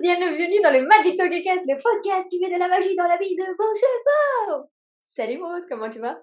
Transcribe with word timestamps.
bienvenue 0.00 0.60
dans 0.62 0.72
le 0.72 0.86
Magic 0.86 1.18
Togecast, 1.18 1.66
le 1.68 1.76
podcast 1.76 2.30
qui 2.30 2.38
met 2.38 2.48
de 2.48 2.58
la 2.58 2.68
magie 2.68 2.96
dans 2.96 3.06
la 3.06 3.18
vie 3.18 3.36
de 3.36 3.42
vos 3.42 3.74
chevaux. 3.76 4.64
Salut 5.14 5.36
Maud, 5.36 5.64
comment 5.68 5.90
tu 5.90 5.98
vas? 5.98 6.18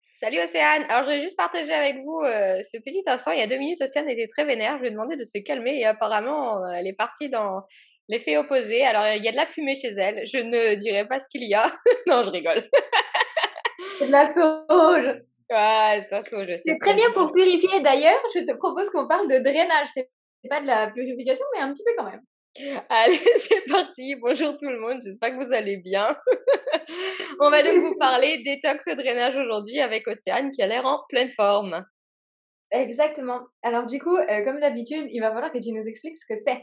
Salut 0.00 0.38
Océane. 0.38 0.86
Alors 0.88 1.04
je 1.04 1.10
vais 1.10 1.20
juste 1.20 1.36
partager 1.36 1.72
avec 1.72 2.02
vous 2.04 2.20
euh, 2.20 2.62
ce 2.62 2.78
petit 2.78 3.02
instant. 3.06 3.32
Il 3.32 3.38
y 3.38 3.42
a 3.42 3.46
deux 3.46 3.58
minutes, 3.58 3.82
Océane 3.82 4.08
était 4.08 4.28
très 4.28 4.46
vénère. 4.46 4.76
Je 4.76 4.82
lui 4.82 4.88
ai 4.88 4.90
demandé 4.92 5.16
de 5.16 5.24
se 5.24 5.38
calmer 5.38 5.78
et 5.78 5.84
apparemment 5.84 6.64
euh, 6.64 6.70
elle 6.70 6.86
est 6.86 6.94
partie 6.94 7.28
dans 7.28 7.60
l'effet 8.08 8.38
opposé. 8.38 8.82
Alors 8.82 9.04
il 9.14 9.22
y 9.22 9.28
a 9.28 9.32
de 9.32 9.36
la 9.36 9.46
fumée 9.46 9.76
chez 9.76 9.92
elle. 9.92 10.26
Je 10.26 10.38
ne 10.38 10.76
dirai 10.76 11.06
pas 11.06 11.20
ce 11.20 11.28
qu'il 11.28 11.46
y 11.46 11.52
a. 11.52 11.70
non, 12.06 12.22
je 12.22 12.30
rigole. 12.30 12.66
C'est 13.98 14.06
de 14.06 14.12
la 14.12 14.32
sauge. 14.32 15.20
Ouais, 15.50 16.02
ça 16.08 16.22
sauge. 16.22 16.46
C'est 16.56 16.78
très 16.80 16.94
bien 16.94 17.10
pour 17.12 17.30
purifier. 17.30 17.80
D'ailleurs, 17.80 18.22
je 18.34 18.40
te 18.40 18.56
propose 18.56 18.88
qu'on 18.88 19.06
parle 19.06 19.28
de 19.28 19.38
drainage. 19.38 19.88
C'est 19.94 20.08
pas 20.48 20.62
de 20.62 20.66
la 20.66 20.90
purification, 20.90 21.44
mais 21.54 21.60
un 21.60 21.74
petit 21.74 21.84
peu 21.84 21.92
quand 21.98 22.10
même. 22.10 22.22
Allez, 22.88 23.20
c'est 23.36 23.64
parti. 23.66 24.14
Bonjour 24.16 24.56
tout 24.56 24.68
le 24.68 24.78
monde. 24.78 25.00
J'espère 25.02 25.30
que 25.30 25.44
vous 25.44 25.52
allez 25.52 25.78
bien. 25.78 26.16
On 27.40 27.50
va 27.50 27.62
donc 27.62 27.78
vous 27.80 27.96
parler 27.98 28.42
détox 28.44 28.86
et 28.86 28.94
drainage 28.94 29.36
aujourd'hui 29.36 29.80
avec 29.80 30.06
Océane 30.06 30.50
qui 30.50 30.62
a 30.62 30.66
l'air 30.66 30.84
en 30.84 31.02
pleine 31.08 31.30
forme. 31.30 31.84
Exactement. 32.70 33.40
Alors 33.62 33.86
du 33.86 33.98
coup, 33.98 34.16
euh, 34.16 34.44
comme 34.44 34.60
d'habitude, 34.60 35.06
il 35.10 35.20
va 35.20 35.32
falloir 35.32 35.52
que 35.52 35.58
tu 35.58 35.72
nous 35.72 35.86
expliques 35.86 36.18
ce 36.18 36.26
que 36.26 36.38
c'est. 36.38 36.60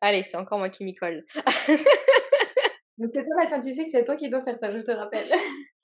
Allez, 0.00 0.22
c'est 0.22 0.36
encore 0.36 0.58
moi 0.58 0.68
qui 0.68 0.84
m'y 0.84 0.94
colle. 0.94 1.24
c'est 1.34 3.22
toi 3.22 3.42
la 3.42 3.48
scientifique, 3.48 3.88
c'est 3.90 4.04
toi 4.04 4.16
qui 4.16 4.30
dois 4.30 4.44
faire 4.44 4.58
ça, 4.58 4.72
je 4.72 4.80
te 4.80 4.92
rappelle. 4.92 5.26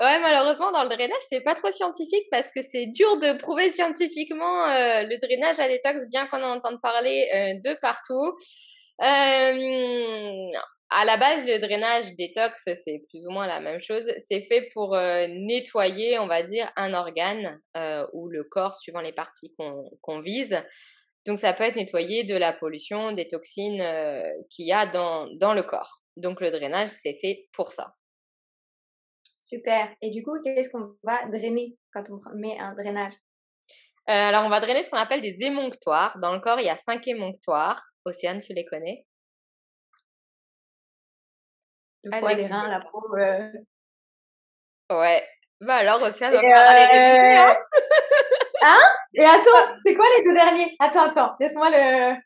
Ouais, 0.01 0.19
malheureusement, 0.19 0.73
dans 0.73 0.83
le 0.83 0.89
drainage, 0.89 1.23
c'est 1.29 1.41
pas 1.41 1.55
trop 1.55 1.71
scientifique 1.71 2.27
parce 2.33 2.51
que 2.51 2.63
c'est 2.63 2.87
dur 2.87 3.17
de 3.19 3.39
prouver 3.39 3.71
scientifiquement 3.71 4.65
euh, 4.67 5.05
le 5.05 5.19
drainage 5.21 5.61
à 5.61 5.69
détox, 5.69 6.07
bien 6.09 6.27
qu'on 6.27 6.43
en 6.43 6.57
entende 6.57 6.81
parler 6.83 7.29
euh, 7.33 7.55
de 7.65 7.79
partout. 7.81 8.37
Euh, 9.03 10.59
à 10.91 11.05
la 11.05 11.17
base, 11.17 11.45
le 11.47 11.59
drainage 11.61 12.13
détox, 12.17 12.69
c'est 12.75 13.05
plus 13.09 13.25
ou 13.25 13.31
moins 13.31 13.47
la 13.47 13.61
même 13.61 13.81
chose. 13.81 14.11
C'est 14.19 14.43
fait 14.49 14.69
pour 14.75 14.97
nettoyer, 14.97 16.19
on 16.19 16.27
va 16.27 16.43
dire, 16.43 16.71
un 16.77 16.93
organe 16.95 17.57
ou 18.13 18.29
le 18.29 18.45
corps, 18.45 18.79
suivant 18.81 19.01
les 19.01 19.13
parties 19.13 19.53
qu'on 19.57 20.21
vise. 20.21 20.61
Donc, 21.27 21.39
ça 21.39 21.53
peut 21.53 21.65
être 21.65 21.77
nettoyer 21.77 22.23
de 22.25 22.37
la 22.37 22.53
pollution, 22.53 23.13
des 23.13 23.27
toxines 23.27 23.85
qu'il 24.51 24.67
y 24.67 24.73
a 24.73 24.87
dans, 24.87 25.27
dans 25.35 25.55
le 25.55 25.65
corps. 25.65 26.03
Donc, 26.17 26.41
le 26.41 26.53
drainage, 26.53 26.91
c'est 26.91 27.19
fait 27.21 27.49
pour 27.53 27.73
ça. 27.73 27.95
Super. 29.45 29.95
Et 30.01 30.11
du 30.11 30.23
coup, 30.23 30.41
qu'est-ce 30.43 30.71
qu'on 30.71 30.97
va 31.03 31.27
drainer 31.27 31.77
quand 31.93 32.05
on 32.11 32.19
met 32.35 32.59
un 32.59 32.75
drainage? 32.75 33.13
Euh, 34.09 34.13
Alors, 34.13 34.45
on 34.45 34.49
va 34.49 34.61
drainer 34.61 34.83
ce 34.83 34.91
qu'on 34.91 34.97
appelle 34.97 35.21
des 35.21 35.43
émonctoires. 35.43 36.19
Dans 36.19 36.33
le 36.33 36.41
corps, 36.41 36.61
il 36.61 36.67
y 36.67 36.71
a 36.71 36.77
cinq 36.77 37.07
émonctoires. 37.09 37.83
Océane, 38.05 38.41
tu 38.41 38.55
les 38.55 38.65
connais? 38.65 39.05
Le 42.03 42.19
foie, 42.19 42.35
les 42.35 42.47
reins, 42.47 42.69
la 42.69 42.81
peau. 42.81 43.17
Euh. 43.17 43.51
Ouais. 44.91 45.27
Bah 45.61 45.77
alors, 45.77 46.03
Océane 46.03 46.35
va 46.35 46.41
faire 46.41 46.71
aller 46.71 47.37
hein? 47.39 47.57
hein? 48.63 48.83
Et 49.15 49.25
attends, 49.25 49.79
c'est 49.85 49.95
quoi 49.95 50.07
les 50.17 50.25
deux 50.25 50.35
derniers? 50.35 50.77
Attends, 50.79 51.11
attends, 51.11 51.37
laisse-moi 51.41 51.71
le... 51.71 52.17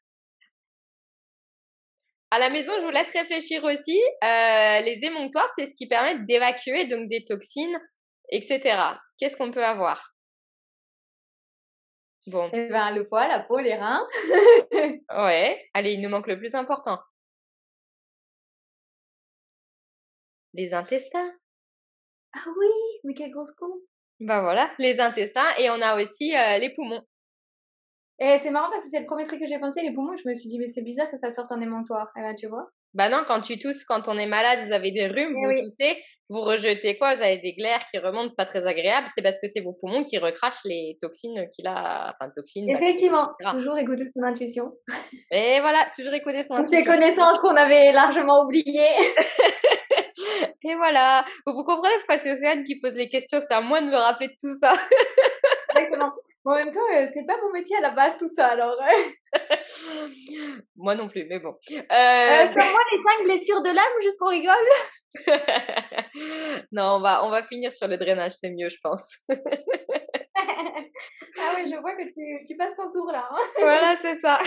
À 2.30 2.38
la 2.38 2.50
maison, 2.50 2.72
je 2.78 2.84
vous 2.84 2.90
laisse 2.90 3.10
réfléchir 3.12 3.64
aussi. 3.64 3.98
Euh, 4.22 4.80
les 4.80 4.98
émonctoires, 5.02 5.48
c'est 5.56 5.66
ce 5.66 5.74
qui 5.74 5.86
permet 5.88 6.18
d'évacuer 6.26 6.86
donc 6.86 7.08
des 7.08 7.24
toxines, 7.24 7.78
etc. 8.30 8.60
Qu'est-ce 9.18 9.36
qu'on 9.36 9.50
peut 9.50 9.64
avoir? 9.64 10.14
Bon. 12.26 12.50
Eh 12.52 12.68
ben, 12.68 12.90
le 12.90 13.06
foie, 13.06 13.26
la 13.26 13.40
peau, 13.40 13.58
les 13.58 13.74
reins. 13.74 14.06
ouais. 15.16 15.66
Allez, 15.72 15.92
il 15.92 16.02
nous 16.02 16.10
manque 16.10 16.26
le 16.26 16.38
plus 16.38 16.54
important. 16.54 17.00
Les 20.52 20.74
intestins. 20.74 21.32
Ah 22.34 22.44
oui, 22.58 22.66
mais 23.04 23.14
quel 23.14 23.30
gros 23.30 23.46
con. 23.58 23.72
Ben 24.20 24.42
voilà, 24.42 24.70
les 24.78 25.00
intestins 25.00 25.54
et 25.58 25.70
on 25.70 25.80
a 25.80 26.02
aussi 26.02 26.36
euh, 26.36 26.58
les 26.58 26.74
poumons. 26.74 27.02
Et 28.20 28.36
c'est 28.38 28.50
marrant 28.50 28.70
parce 28.70 28.84
que 28.84 28.90
c'est 28.90 29.00
le 29.00 29.06
premier 29.06 29.24
truc 29.24 29.40
que 29.40 29.46
j'ai 29.46 29.58
pensé, 29.58 29.82
les 29.82 29.92
poumons. 29.92 30.16
Je 30.16 30.28
me 30.28 30.34
suis 30.34 30.48
dit, 30.48 30.58
mais 30.58 30.68
c'est 30.68 30.82
bizarre 30.82 31.10
que 31.10 31.16
ça 31.16 31.30
sorte 31.30 31.52
en 31.52 31.60
émonctoire. 31.60 32.08
Et 32.16 32.20
eh 32.20 32.22
ben, 32.22 32.34
tu 32.34 32.48
vois. 32.48 32.68
Bah 32.94 33.08
non, 33.08 33.22
quand 33.26 33.40
tu 33.40 33.58
tousses, 33.58 33.84
quand 33.84 34.08
on 34.08 34.18
est 34.18 34.26
malade, 34.26 34.60
vous 34.64 34.72
avez 34.72 34.90
des 34.90 35.06
rhumes, 35.06 35.36
eh 35.36 35.46
vous 35.46 35.62
toussez, 35.62 36.02
vous 36.30 36.40
rejetez 36.40 36.96
quoi 36.96 37.14
Vous 37.14 37.22
avez 37.22 37.38
des 37.38 37.52
glaires 37.52 37.84
qui 37.90 37.98
remontent, 37.98 38.30
c'est 38.30 38.36
pas 38.36 38.46
très 38.46 38.66
agréable. 38.66 39.06
C'est 39.14 39.22
parce 39.22 39.38
que 39.38 39.46
c'est 39.46 39.60
vos 39.60 39.72
poumons 39.72 40.04
qui 40.04 40.18
recrachent 40.18 40.64
les 40.64 40.96
toxines 41.00 41.48
qu'il 41.54 41.66
a. 41.66 42.14
Enfin, 42.14 42.30
toxines. 42.34 42.68
Effectivement, 42.68 43.28
toujours 43.52 43.78
écouter 43.78 44.04
son 44.16 44.22
intuition. 44.22 44.72
Et 45.30 45.60
voilà, 45.60 45.86
toujours 45.96 46.14
écouter 46.14 46.42
son 46.42 46.54
intuition. 46.54 46.78
Ces 46.78 46.84
connaissances 46.84 47.38
qu'on 47.40 47.56
avait 47.56 47.92
largement 47.92 48.42
oubliées. 48.42 48.64
Et 50.64 50.74
voilà. 50.74 51.24
Vous, 51.46 51.54
vous 51.54 51.64
comprenez 51.64 51.94
pourquoi 51.98 52.18
c'est 52.18 52.32
Océane 52.32 52.64
qui 52.64 52.80
pose 52.80 52.94
les 52.94 53.08
questions 53.08 53.40
C'est 53.46 53.54
à 53.54 53.60
moi 53.60 53.80
de 53.80 53.86
me 53.86 53.96
rappeler 53.96 54.28
de 54.28 54.36
tout 54.40 54.54
ça. 54.60 54.72
En 56.44 56.54
même 56.54 56.70
temps, 56.72 56.80
euh, 56.94 57.06
c'est 57.12 57.26
pas 57.26 57.36
mon 57.42 57.52
métier 57.52 57.76
à 57.76 57.80
la 57.80 57.90
base 57.90 58.16
tout 58.16 58.28
ça, 58.28 58.46
alors. 58.46 58.74
moi 60.76 60.94
non 60.94 61.08
plus, 61.08 61.26
mais 61.28 61.38
bon. 61.38 61.54
Euh... 61.70 61.74
Euh, 61.76 62.46
sur 62.46 62.64
moi 62.64 62.80
les 62.92 62.98
cinq 63.02 63.24
blessures 63.24 63.62
de 63.62 63.68
l'âme, 63.68 64.02
juste 64.02 64.18
qu'on 64.18 64.28
rigole. 64.28 64.54
non, 66.72 66.96
on 66.96 67.00
va, 67.00 67.24
on 67.24 67.30
va 67.30 67.42
finir 67.44 67.72
sur 67.72 67.88
le 67.88 67.98
drainage, 67.98 68.32
c'est 68.32 68.50
mieux, 68.50 68.68
je 68.68 68.78
pense. 68.82 69.18
ah 69.28 69.34
oui, 71.56 71.70
je 71.74 71.80
vois 71.80 71.96
que 71.96 72.04
tu, 72.04 72.46
tu 72.48 72.56
passes 72.56 72.76
ton 72.76 72.90
tour 72.92 73.10
là. 73.12 73.28
Hein. 73.30 73.40
voilà, 73.58 73.96
c'est 74.00 74.14
ça. 74.14 74.40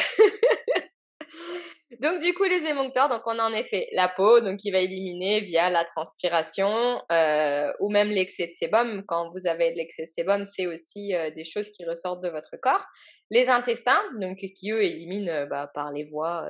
Donc 2.02 2.20
du 2.20 2.34
coup 2.34 2.46
les 2.46 2.66
émoncteurs, 2.66 3.10
donc 3.10 3.22
on 3.28 3.38
a 3.38 3.44
en 3.44 3.54
effet 3.54 3.88
la 3.92 4.08
peau, 4.08 4.40
donc 4.40 4.58
qui 4.58 4.72
va 4.72 4.80
éliminer 4.80 5.42
via 5.42 5.70
la 5.70 5.84
transpiration 5.84 7.00
euh, 7.12 7.72
ou 7.80 7.92
même 7.92 8.10
l'excès 8.10 8.48
de 8.48 8.52
sébum. 8.52 9.04
Quand 9.08 9.30
vous 9.30 9.46
avez 9.46 9.72
de 9.72 9.78
l'excès 9.78 10.02
de 10.02 10.08
sébum, 10.08 10.46
c'est 10.46 10.66
aussi 10.66 11.14
euh, 11.14 11.30
des 11.30 11.44
choses 11.44 11.70
qui 11.70 11.86
ressortent 11.86 12.24
de 12.24 12.30
votre 12.30 12.58
corps. 12.60 12.84
Les 13.30 13.50
intestins, 13.50 14.02
donc 14.20 14.38
qui 14.38 14.72
eux 14.72 14.84
éliminent 14.84 15.32
euh, 15.32 15.46
bah, 15.46 15.70
par 15.76 15.92
les 15.92 16.06
voies. 16.06 16.50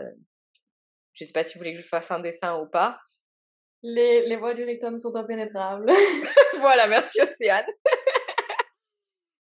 je 1.12 1.26
ne 1.26 1.28
sais 1.28 1.34
pas 1.34 1.44
si 1.44 1.56
vous 1.56 1.60
voulez 1.60 1.74
que 1.74 1.82
je 1.82 1.88
fasse 1.88 2.10
un 2.12 2.22
dessin 2.22 2.58
ou 2.58 2.66
pas. 2.66 2.98
Les, 3.84 4.26
les 4.28 4.38
voies 4.38 4.54
du 4.54 4.64
rectum 4.64 4.98
sont 4.98 5.14
impénétrables. 5.18 5.92
voilà, 6.60 6.88
merci 6.88 7.20
Océane. 7.22 7.66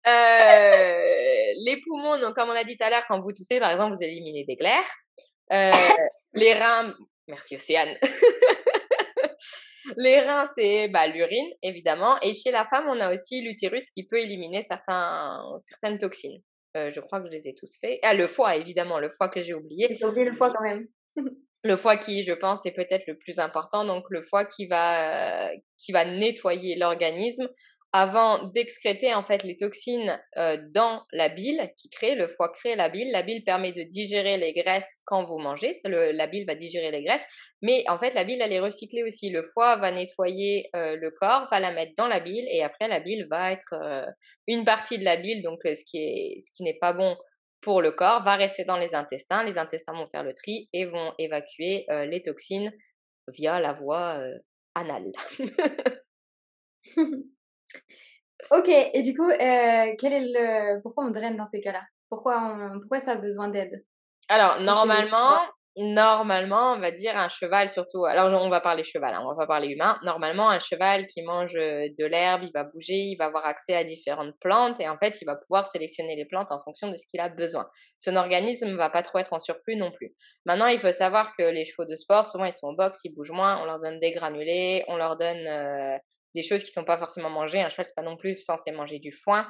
les 0.05 1.81
poumons, 1.81 2.19
donc 2.19 2.35
comme 2.35 2.49
on 2.49 2.53
l'a 2.53 2.63
dit 2.63 2.77
tout 2.77 2.83
à 2.83 2.91
l'heure, 2.91 3.07
quand 3.07 3.19
vous 3.21 3.33
toussez, 3.33 3.59
par 3.59 3.71
exemple, 3.71 3.95
vous 3.95 4.03
éliminez 4.03 4.43
des 4.43 4.55
glaires. 4.55 4.85
Euh, 5.51 5.71
les 6.33 6.53
reins, 6.53 6.95
merci 7.27 7.55
Océane. 7.55 7.97
les 9.97 10.19
reins, 10.21 10.45
c'est 10.55 10.87
bah, 10.89 11.07
l'urine, 11.07 11.51
évidemment. 11.61 12.19
Et 12.21 12.33
chez 12.33 12.51
la 12.51 12.65
femme, 12.65 12.85
on 12.89 12.99
a 12.99 13.13
aussi 13.13 13.41
l'utérus 13.41 13.89
qui 13.89 14.05
peut 14.05 14.19
éliminer 14.19 14.61
certains, 14.61 15.41
certaines 15.59 15.97
toxines. 15.97 16.41
Euh, 16.75 16.91
je 16.91 16.99
crois 16.99 17.21
que 17.21 17.27
je 17.27 17.31
les 17.31 17.47
ai 17.47 17.55
tous 17.55 17.77
faits. 17.79 17.99
Ah, 18.03 18.13
le 18.13 18.27
foie, 18.27 18.55
évidemment, 18.55 18.99
le 18.99 19.09
foie 19.09 19.29
que 19.29 19.41
j'ai 19.41 19.53
oublié. 19.53 19.95
J'ai 19.97 20.05
oublié 20.05 20.25
le 20.25 20.35
foie 20.35 20.51
quand 20.51 20.63
même. 20.63 20.87
le 21.63 21.75
foie 21.77 21.97
qui, 21.97 22.23
je 22.23 22.33
pense, 22.33 22.65
est 22.65 22.73
peut-être 22.73 23.07
le 23.07 23.17
plus 23.17 23.39
important. 23.39 23.85
Donc, 23.85 24.05
le 24.09 24.21
foie 24.21 24.45
qui 24.45 24.67
va, 24.67 25.51
qui 25.77 25.91
va 25.93 26.05
nettoyer 26.05 26.75
l'organisme 26.75 27.47
avant 27.97 28.43
d'excréter 28.43 29.13
en 29.13 29.23
fait 29.23 29.43
les 29.43 29.55
toxines 29.55 30.21
euh, 30.35 30.57
dans 30.73 31.05
la 31.13 31.29
bile 31.29 31.71
qui 31.77 31.87
crée 31.87 32.13
le 32.15 32.27
foie 32.27 32.49
crée 32.49 32.75
la 32.75 32.89
bile. 32.89 33.09
La 33.13 33.23
bile 33.23 33.41
permet 33.45 33.71
de 33.71 33.83
digérer 33.83 34.35
les 34.35 34.51
graisses 34.51 34.97
quand 35.05 35.23
vous 35.23 35.37
mangez. 35.37 35.71
la 35.85 36.27
bile 36.27 36.45
va 36.45 36.55
digérer 36.55 36.91
les 36.91 37.05
graisses, 37.05 37.23
mais 37.61 37.85
en 37.87 37.97
fait 37.97 38.13
la 38.13 38.25
bile 38.25 38.41
elle 38.41 38.51
est 38.51 38.59
recyclée 38.59 39.03
aussi. 39.03 39.29
Le 39.29 39.43
foie 39.43 39.77
va 39.77 39.93
nettoyer 39.93 40.69
euh, 40.75 40.97
le 40.97 41.09
corps, 41.09 41.47
va 41.49 41.61
la 41.61 41.71
mettre 41.71 41.93
dans 41.95 42.09
la 42.09 42.19
bile 42.19 42.45
et 42.51 42.63
après 42.63 42.89
la 42.89 42.99
bile 42.99 43.27
va 43.31 43.53
être 43.53 43.73
euh, 43.73 44.05
une 44.45 44.65
partie 44.65 44.99
de 44.99 45.05
la 45.05 45.15
bile 45.15 45.41
donc 45.41 45.61
ce 45.63 45.85
qui 45.85 45.99
est 45.99 46.41
ce 46.41 46.51
qui 46.51 46.63
n'est 46.63 46.77
pas 46.77 46.91
bon 46.91 47.15
pour 47.61 47.81
le 47.81 47.93
corps 47.93 48.25
va 48.25 48.35
rester 48.35 48.65
dans 48.65 48.77
les 48.77 48.93
intestins. 48.93 49.45
Les 49.45 49.57
intestins 49.57 49.93
vont 49.93 50.09
faire 50.09 50.23
le 50.23 50.33
tri 50.33 50.67
et 50.73 50.83
vont 50.83 51.13
évacuer 51.17 51.85
les 52.09 52.21
toxines 52.21 52.73
via 53.29 53.61
la 53.61 53.71
voie 53.71 54.21
anale. 54.75 55.13
Ok, 58.51 58.69
et 58.69 59.01
du 59.01 59.15
coup, 59.15 59.29
euh, 59.29 59.95
quel 59.97 60.13
est 60.13 60.27
le... 60.33 60.81
pourquoi 60.81 61.05
on 61.05 61.11
draine 61.11 61.37
dans 61.37 61.45
ces 61.45 61.61
cas-là? 61.61 61.81
Pourquoi, 62.09 62.37
on... 62.37 62.79
pourquoi 62.79 62.99
ça 62.99 63.13
a 63.13 63.15
besoin 63.15 63.49
d'aide? 63.49 63.83
Alors, 64.29 64.59
normalement, 64.59 65.39
normalement, 65.77 66.73
on 66.73 66.79
va 66.79 66.91
dire 66.91 67.17
un 67.17 67.27
cheval 67.27 67.69
surtout. 67.69 68.05
Alors, 68.05 68.41
on 68.41 68.49
va 68.49 68.61
parler 68.61 68.83
cheval, 68.83 69.13
hein, 69.13 69.21
on 69.23 69.29
va 69.29 69.35
pas 69.35 69.47
parler 69.47 69.69
humain. 69.69 69.97
Normalement, 70.03 70.49
un 70.49 70.59
cheval 70.59 71.05
qui 71.05 71.21
mange 71.23 71.55
euh, 71.55 71.87
de 71.99 72.05
l'herbe, 72.05 72.43
il 72.43 72.51
va 72.53 72.63
bouger, 72.63 72.93
il 72.93 73.17
va 73.17 73.25
avoir 73.25 73.45
accès 73.45 73.75
à 73.75 73.83
différentes 73.83 74.33
plantes 74.39 74.79
et 74.79 74.87
en 74.87 74.97
fait, 74.97 75.21
il 75.21 75.25
va 75.25 75.35
pouvoir 75.35 75.69
sélectionner 75.69 76.15
les 76.15 76.25
plantes 76.25 76.51
en 76.51 76.61
fonction 76.63 76.87
de 76.87 76.95
ce 76.95 77.05
qu'il 77.07 77.19
a 77.19 77.29
besoin. 77.29 77.67
Son 77.99 78.15
organisme 78.15 78.69
ne 78.69 78.77
va 78.77 78.89
pas 78.89 79.03
trop 79.03 79.19
être 79.19 79.33
en 79.33 79.39
surplus 79.39 79.75
non 79.75 79.91
plus. 79.91 80.15
Maintenant, 80.45 80.67
il 80.67 80.79
faut 80.79 80.91
savoir 80.91 81.33
que 81.37 81.43
les 81.43 81.65
chevaux 81.65 81.85
de 81.85 81.95
sport, 81.95 82.25
souvent, 82.25 82.45
ils 82.45 82.53
sont 82.53 82.67
au 82.67 82.75
box, 82.75 83.01
ils 83.03 83.13
bougent 83.13 83.31
moins, 83.31 83.61
on 83.61 83.65
leur 83.65 83.79
donne 83.79 83.99
des 83.99 84.11
granulés, 84.11 84.85
on 84.87 84.97
leur 84.97 85.17
donne 85.17 85.45
euh, 85.47 85.97
des 86.35 86.43
choses 86.43 86.63
qui 86.63 86.71
sont 86.71 86.83
pas 86.83 86.97
forcément 86.97 87.29
mangées. 87.29 87.61
Un 87.61 87.69
cheval, 87.69 87.85
c'est 87.85 87.95
pas 87.95 88.03
non 88.03 88.17
plus 88.17 88.37
censé 88.37 88.71
manger 88.71 88.99
du 88.99 89.11
foin. 89.11 89.47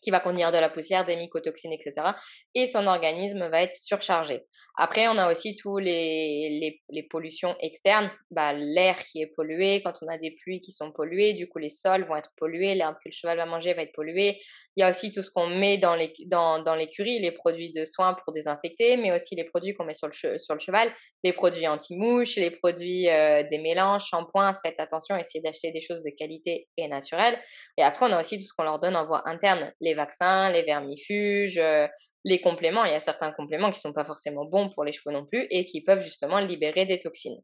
Qui 0.00 0.10
va 0.10 0.20
contenir 0.20 0.52
de 0.52 0.58
la 0.58 0.68
poussière, 0.68 1.04
des 1.04 1.16
mycotoxines, 1.16 1.72
etc. 1.72 2.12
Et 2.54 2.66
son 2.66 2.86
organisme 2.86 3.48
va 3.48 3.62
être 3.62 3.74
surchargé. 3.74 4.42
Après, 4.76 5.08
on 5.08 5.18
a 5.18 5.30
aussi 5.30 5.56
tous 5.56 5.78
les, 5.78 6.80
les, 6.88 7.02
pollutions 7.04 7.56
externes, 7.60 8.10
bah, 8.30 8.52
l'air 8.52 8.96
qui 8.96 9.20
est 9.22 9.32
pollué, 9.34 9.82
quand 9.82 9.94
on 10.02 10.08
a 10.08 10.18
des 10.18 10.36
pluies 10.42 10.60
qui 10.60 10.72
sont 10.72 10.92
polluées, 10.92 11.34
du 11.34 11.48
coup 11.48 11.58
les 11.58 11.70
sols 11.70 12.04
vont 12.04 12.16
être 12.16 12.30
pollués, 12.36 12.74
l'herbe 12.74 12.94
que 12.94 13.08
le 13.08 13.12
cheval 13.12 13.36
va 13.36 13.46
manger 13.46 13.74
va 13.74 13.82
être 13.82 13.92
polluée. 13.92 14.40
Il 14.76 14.80
y 14.80 14.82
a 14.84 14.90
aussi 14.90 15.10
tout 15.10 15.22
ce 15.22 15.30
qu'on 15.30 15.48
met 15.48 15.78
dans 15.78 15.94
l'écurie, 15.94 16.28
dans, 16.28 16.60
dans 16.60 16.74
les 16.74 16.88
produits 17.32 17.72
de 17.72 17.84
soins 17.84 18.14
pour 18.14 18.32
désinfecter, 18.32 18.96
mais 18.96 19.12
aussi 19.12 19.34
les 19.34 19.44
produits 19.44 19.74
qu'on 19.74 19.84
met 19.84 19.94
sur 19.94 20.08
le, 20.08 20.38
sur 20.38 20.54
le 20.54 20.60
cheval, 20.60 20.92
les 21.24 21.32
produits 21.32 21.66
anti-mouches, 21.66 22.36
les 22.36 22.50
produits 22.50 23.08
euh, 23.08 23.42
des 23.50 23.58
mélanges, 23.58 24.06
shampoings, 24.06 24.54
faites 24.62 24.78
attention, 24.78 25.16
essayez 25.16 25.42
d'acheter 25.42 25.72
des 25.72 25.80
choses 25.80 26.02
de 26.02 26.10
qualité 26.10 26.68
et 26.76 26.88
naturelles. 26.88 27.38
Et 27.76 27.82
après, 27.82 28.06
on 28.06 28.12
a 28.12 28.20
aussi 28.20 28.38
tout 28.38 28.44
ce 28.44 28.52
qu'on 28.56 28.64
leur 28.64 28.78
donne 28.78 28.96
en 28.96 29.06
voie 29.06 29.28
interne, 29.28 29.72
les 29.80 29.89
vaccins, 29.94 30.50
les 30.50 30.62
vermifuges, 30.62 31.58
euh, 31.58 31.86
les 32.24 32.40
compléments. 32.40 32.84
Il 32.84 32.92
y 32.92 32.94
a 32.94 33.00
certains 33.00 33.32
compléments 33.32 33.70
qui 33.70 33.78
ne 33.78 33.80
sont 33.80 33.92
pas 33.92 34.04
forcément 34.04 34.44
bons 34.44 34.68
pour 34.70 34.84
les 34.84 34.92
chevaux 34.92 35.10
non 35.10 35.24
plus 35.24 35.46
et 35.50 35.66
qui 35.66 35.82
peuvent 35.82 36.02
justement 36.02 36.38
libérer 36.40 36.86
des 36.86 36.98
toxines. 36.98 37.40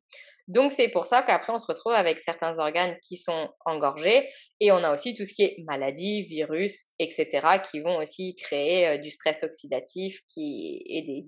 Donc 0.48 0.70
c'est 0.70 0.88
pour 0.88 1.06
ça 1.06 1.22
qu'après 1.22 1.52
on 1.52 1.58
se 1.58 1.66
retrouve 1.66 1.92
avec 1.92 2.20
certains 2.20 2.58
organes 2.58 2.96
qui 3.02 3.16
sont 3.16 3.48
engorgés 3.64 4.28
et 4.60 4.70
on 4.70 4.76
a 4.76 4.94
aussi 4.94 5.14
tout 5.14 5.24
ce 5.24 5.34
qui 5.34 5.42
est 5.42 5.56
maladie, 5.66 6.22
virus, 6.24 6.84
etc. 7.00 7.28
qui 7.68 7.80
vont 7.80 7.96
aussi 7.96 8.36
créer 8.36 8.86
euh, 8.86 8.98
du 8.98 9.10
stress 9.10 9.42
oxydatif 9.42 10.20
qui 10.28 10.82
et 10.86 11.02
des, 11.02 11.26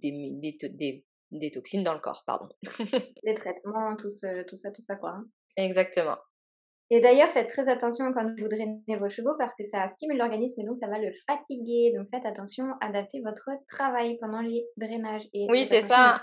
des, 0.00 0.20
des, 0.40 1.04
des, 1.30 1.50
toxines 1.50 1.82
dans 1.82 1.92
le 1.92 2.00
corps, 2.00 2.22
pardon. 2.26 2.48
les 3.24 3.34
traitements, 3.34 3.96
tout, 3.96 4.08
tout 4.48 4.56
ça, 4.56 4.70
tout 4.70 4.82
ça 4.82 4.96
quoi. 4.96 5.10
Hein. 5.10 5.26
Exactement. 5.56 6.16
Et 6.90 7.00
d'ailleurs, 7.00 7.30
faites 7.30 7.48
très 7.48 7.68
attention 7.68 8.12
quand 8.12 8.26
vous 8.38 8.48
drainez 8.48 8.96
vos 9.00 9.08
chevaux 9.08 9.34
parce 9.38 9.54
que 9.54 9.64
ça 9.64 9.88
stimule 9.88 10.18
l'organisme 10.18 10.60
et 10.60 10.64
donc 10.64 10.76
ça 10.76 10.86
va 10.88 10.98
le 10.98 11.10
fatiguer. 11.26 11.92
Donc 11.96 12.08
faites 12.12 12.26
attention, 12.26 12.66
adaptez 12.80 13.20
votre 13.24 13.50
travail 13.68 14.18
pendant 14.20 14.40
les 14.40 14.64
drainages. 14.76 15.24
Et 15.32 15.46
oui, 15.48 15.64
c'est 15.64 15.80
ça. 15.80 16.20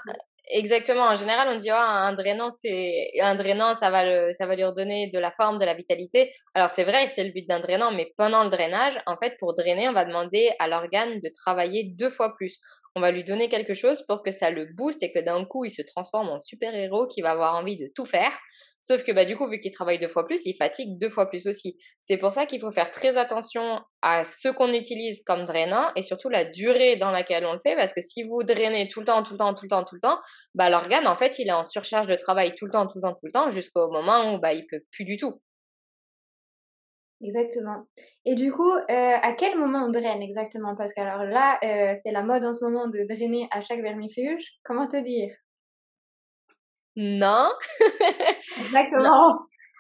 Exactement. 0.50 1.04
En 1.04 1.16
général, 1.16 1.48
on 1.50 1.58
dit 1.58 1.69
oh, 1.72 1.75
un 1.75 2.13
drainant, 2.13 2.50
c'est 2.52 3.12
un 3.22 3.36
drainant, 3.36 3.74
ça 3.75 3.90
va 3.90 4.04
le, 4.04 4.34
ça 4.34 4.48
va 4.48 4.56
lui 4.56 4.63
redonner 4.63 5.10
de 5.10 5.19
la 5.19 5.31
forme, 5.31 5.60
de 5.60 5.66
la 5.66 5.74
vitalité. 5.74 6.34
Alors 6.54 6.69
c'est 6.69 6.84
vrai, 6.84 7.08
c'est 7.08 7.24
le 7.24 7.31
but 7.31 7.48
d'un 7.48 7.60
drainant, 7.60 7.92
mais 7.92 8.12
pendant 8.18 8.44
le 8.44 8.50
drainage, 8.50 9.00
en 9.06 9.18
fait, 9.18 9.38
pour 9.40 9.56
drainer, 9.56 9.88
on 9.88 9.94
va 9.94 10.04
demander 10.04 10.52
à 10.60 10.68
l'organe 10.68 11.19
de 11.19 11.30
travailler 11.30 11.94
deux 11.96 12.10
fois 12.10 12.34
plus 12.36 12.60
on 12.96 13.02
va 13.02 13.12
lui 13.12 13.24
donner 13.24 13.48
quelque 13.48 13.74
chose 13.74 14.04
pour 14.08 14.22
que 14.22 14.32
ça 14.32 14.50
le 14.50 14.66
booste 14.66 15.02
et 15.04 15.12
que 15.12 15.20
d'un 15.20 15.46
coup, 15.46 15.64
il 15.66 15.72
se 15.72 15.82
transforme 15.82 16.30
en 16.30 16.40
super-héros 16.40 17.08
qui 17.08 17.22
va 17.22 17.32
avoir 17.32 17.56
envie 17.56 17.78
de 17.78 17.90
tout 17.96 18.06
faire. 18.06 18.38
Sauf 18.82 19.04
que 19.04 19.12
bah, 19.12 19.26
du 19.26 19.38
coup, 19.38 19.48
vu 19.48 19.60
qu'il 19.60 19.72
travaille 19.72 20.00
deux 20.00 20.08
fois 20.08 20.26
plus, 20.26 20.46
il 20.46 20.56
fatigue 20.56 20.98
deux 21.00 21.10
fois 21.10 21.30
plus 21.30 21.46
aussi. 21.48 21.78
C'est 22.02 22.18
pour 22.18 22.34
ça 22.34 22.46
qu'il 22.46 22.60
faut 22.60 22.72
faire 22.72 22.92
très 22.92 23.16
attention 23.16 23.80
à 24.02 24.26
ce 24.26 24.50
qu'on 24.50 24.74
utilise 24.74 25.24
comme 25.24 25.46
drainant 25.46 25.92
et 25.96 26.02
surtout 26.02 26.30
la 26.30 26.46
durée 26.46 26.98
dans 26.98 27.12
laquelle 27.12 27.46
on 27.46 27.54
le 27.54 27.60
fait. 27.60 27.76
Parce 27.76 27.94
que 27.94 28.02
si 28.02 28.24
vous 28.24 28.44
drainez 28.44 28.88
tout 28.90 29.00
le 29.00 29.06
temps, 29.06 29.24
tout 29.24 29.34
le 29.34 29.38
temps, 29.38 29.54
tout 29.54 29.66
le 29.66 29.70
temps, 29.70 29.84
tout 29.84 29.96
le 29.96 30.02
temps, 30.02 30.20
bah, 30.56 30.70
l'organe, 30.70 31.08
en 31.08 31.16
fait, 31.16 31.38
il 31.40 31.48
est 31.48 31.54
en 31.54 31.64
surcharge 31.64 32.08
de 32.08 32.16
travail 32.16 32.56
tout 32.56 32.66
le 32.66 32.72
temps, 32.72 32.88
tout 32.88 32.98
le 32.98 33.04
temps, 33.04 33.14
tout 33.14 33.26
le 33.26 33.32
temps, 33.32 33.52
jusqu'au 33.52 33.90
moment 33.90 34.34
où 34.34 34.40
bah, 34.40 34.54
il 34.54 34.66
peut 34.66 34.82
plus 34.92 35.06
du 35.06 35.18
tout. 35.18 35.40
Exactement. 37.24 37.86
Et 38.26 38.36
du 38.36 38.52
coup, 38.52 38.72
euh, 38.72 38.84
à 38.90 39.34
quel 39.34 39.58
moment 39.58 39.86
on 39.86 39.90
draine 39.90 40.22
exactement? 40.22 40.76
Parce 40.76 40.94
que 40.94 41.02
alors 41.02 41.24
là, 41.24 41.60
euh, 41.64 41.94
c'est 42.02 42.12
la 42.12 42.24
mode 42.24 42.44
en 42.44 42.54
ce 42.54 42.64
moment 42.64 42.88
de 42.88 43.06
drainer 43.08 43.48
à 43.52 43.62
chaque 43.62 43.82
vermifuge. 43.82 44.44
Comment 44.64 44.88
te 44.88 44.98
dire? 44.98 45.34
Non. 46.96 47.50
exactement. 48.60 49.40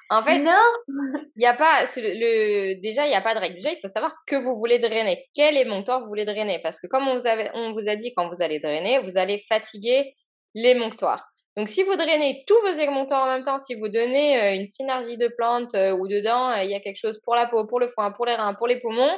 En 0.09 0.23
fait, 0.23 0.39
non. 0.39 0.61
Il 0.87 1.39
n'y 1.39 1.45
a 1.45 1.53
pas 1.53 1.83
le, 1.97 2.81
déjà 2.81 3.05
il 3.05 3.09
n'y 3.09 3.15
a 3.15 3.21
pas 3.21 3.33
de 3.33 3.39
règle. 3.39 3.55
Déjà, 3.55 3.71
il 3.71 3.79
faut 3.79 3.87
savoir 3.87 4.13
ce 4.13 4.23
que 4.27 4.35
vous 4.35 4.55
voulez 4.57 4.77
drainer. 4.77 5.25
Quel 5.33 5.57
émonctoire 5.57 6.01
vous 6.01 6.07
voulez 6.07 6.25
drainer? 6.25 6.59
Parce 6.61 6.79
que 6.79 6.87
comme 6.87 7.07
on 7.07 7.17
vous, 7.17 7.27
avait, 7.27 7.49
on 7.53 7.71
vous 7.71 7.87
a 7.87 7.95
dit 7.95 8.13
quand 8.15 8.27
vous 8.27 8.41
allez 8.41 8.59
drainer, 8.59 8.99
vous 8.99 9.17
allez 9.17 9.43
fatiguer 9.47 10.13
l'émonctoire. 10.53 11.30
Donc, 11.57 11.67
si 11.67 11.83
vous 11.83 11.95
drainez 11.95 12.43
tous 12.47 12.59
vos 12.61 12.79
émonctoires 12.79 13.23
en 13.23 13.33
même 13.33 13.43
temps, 13.43 13.59
si 13.59 13.75
vous 13.75 13.89
donnez 13.89 14.41
euh, 14.41 14.55
une 14.55 14.65
synergie 14.65 15.17
de 15.17 15.27
plantes 15.27 15.75
euh, 15.75 15.91
ou 15.91 16.07
dedans, 16.07 16.49
euh, 16.49 16.63
il 16.63 16.71
y 16.71 16.75
a 16.75 16.79
quelque 16.79 16.99
chose 16.99 17.19
pour 17.23 17.35
la 17.35 17.45
peau, 17.47 17.67
pour 17.67 17.79
le 17.79 17.89
foin, 17.89 18.11
pour 18.11 18.25
les 18.25 18.35
reins, 18.35 18.53
pour 18.53 18.67
les 18.67 18.79
poumons, 18.79 19.11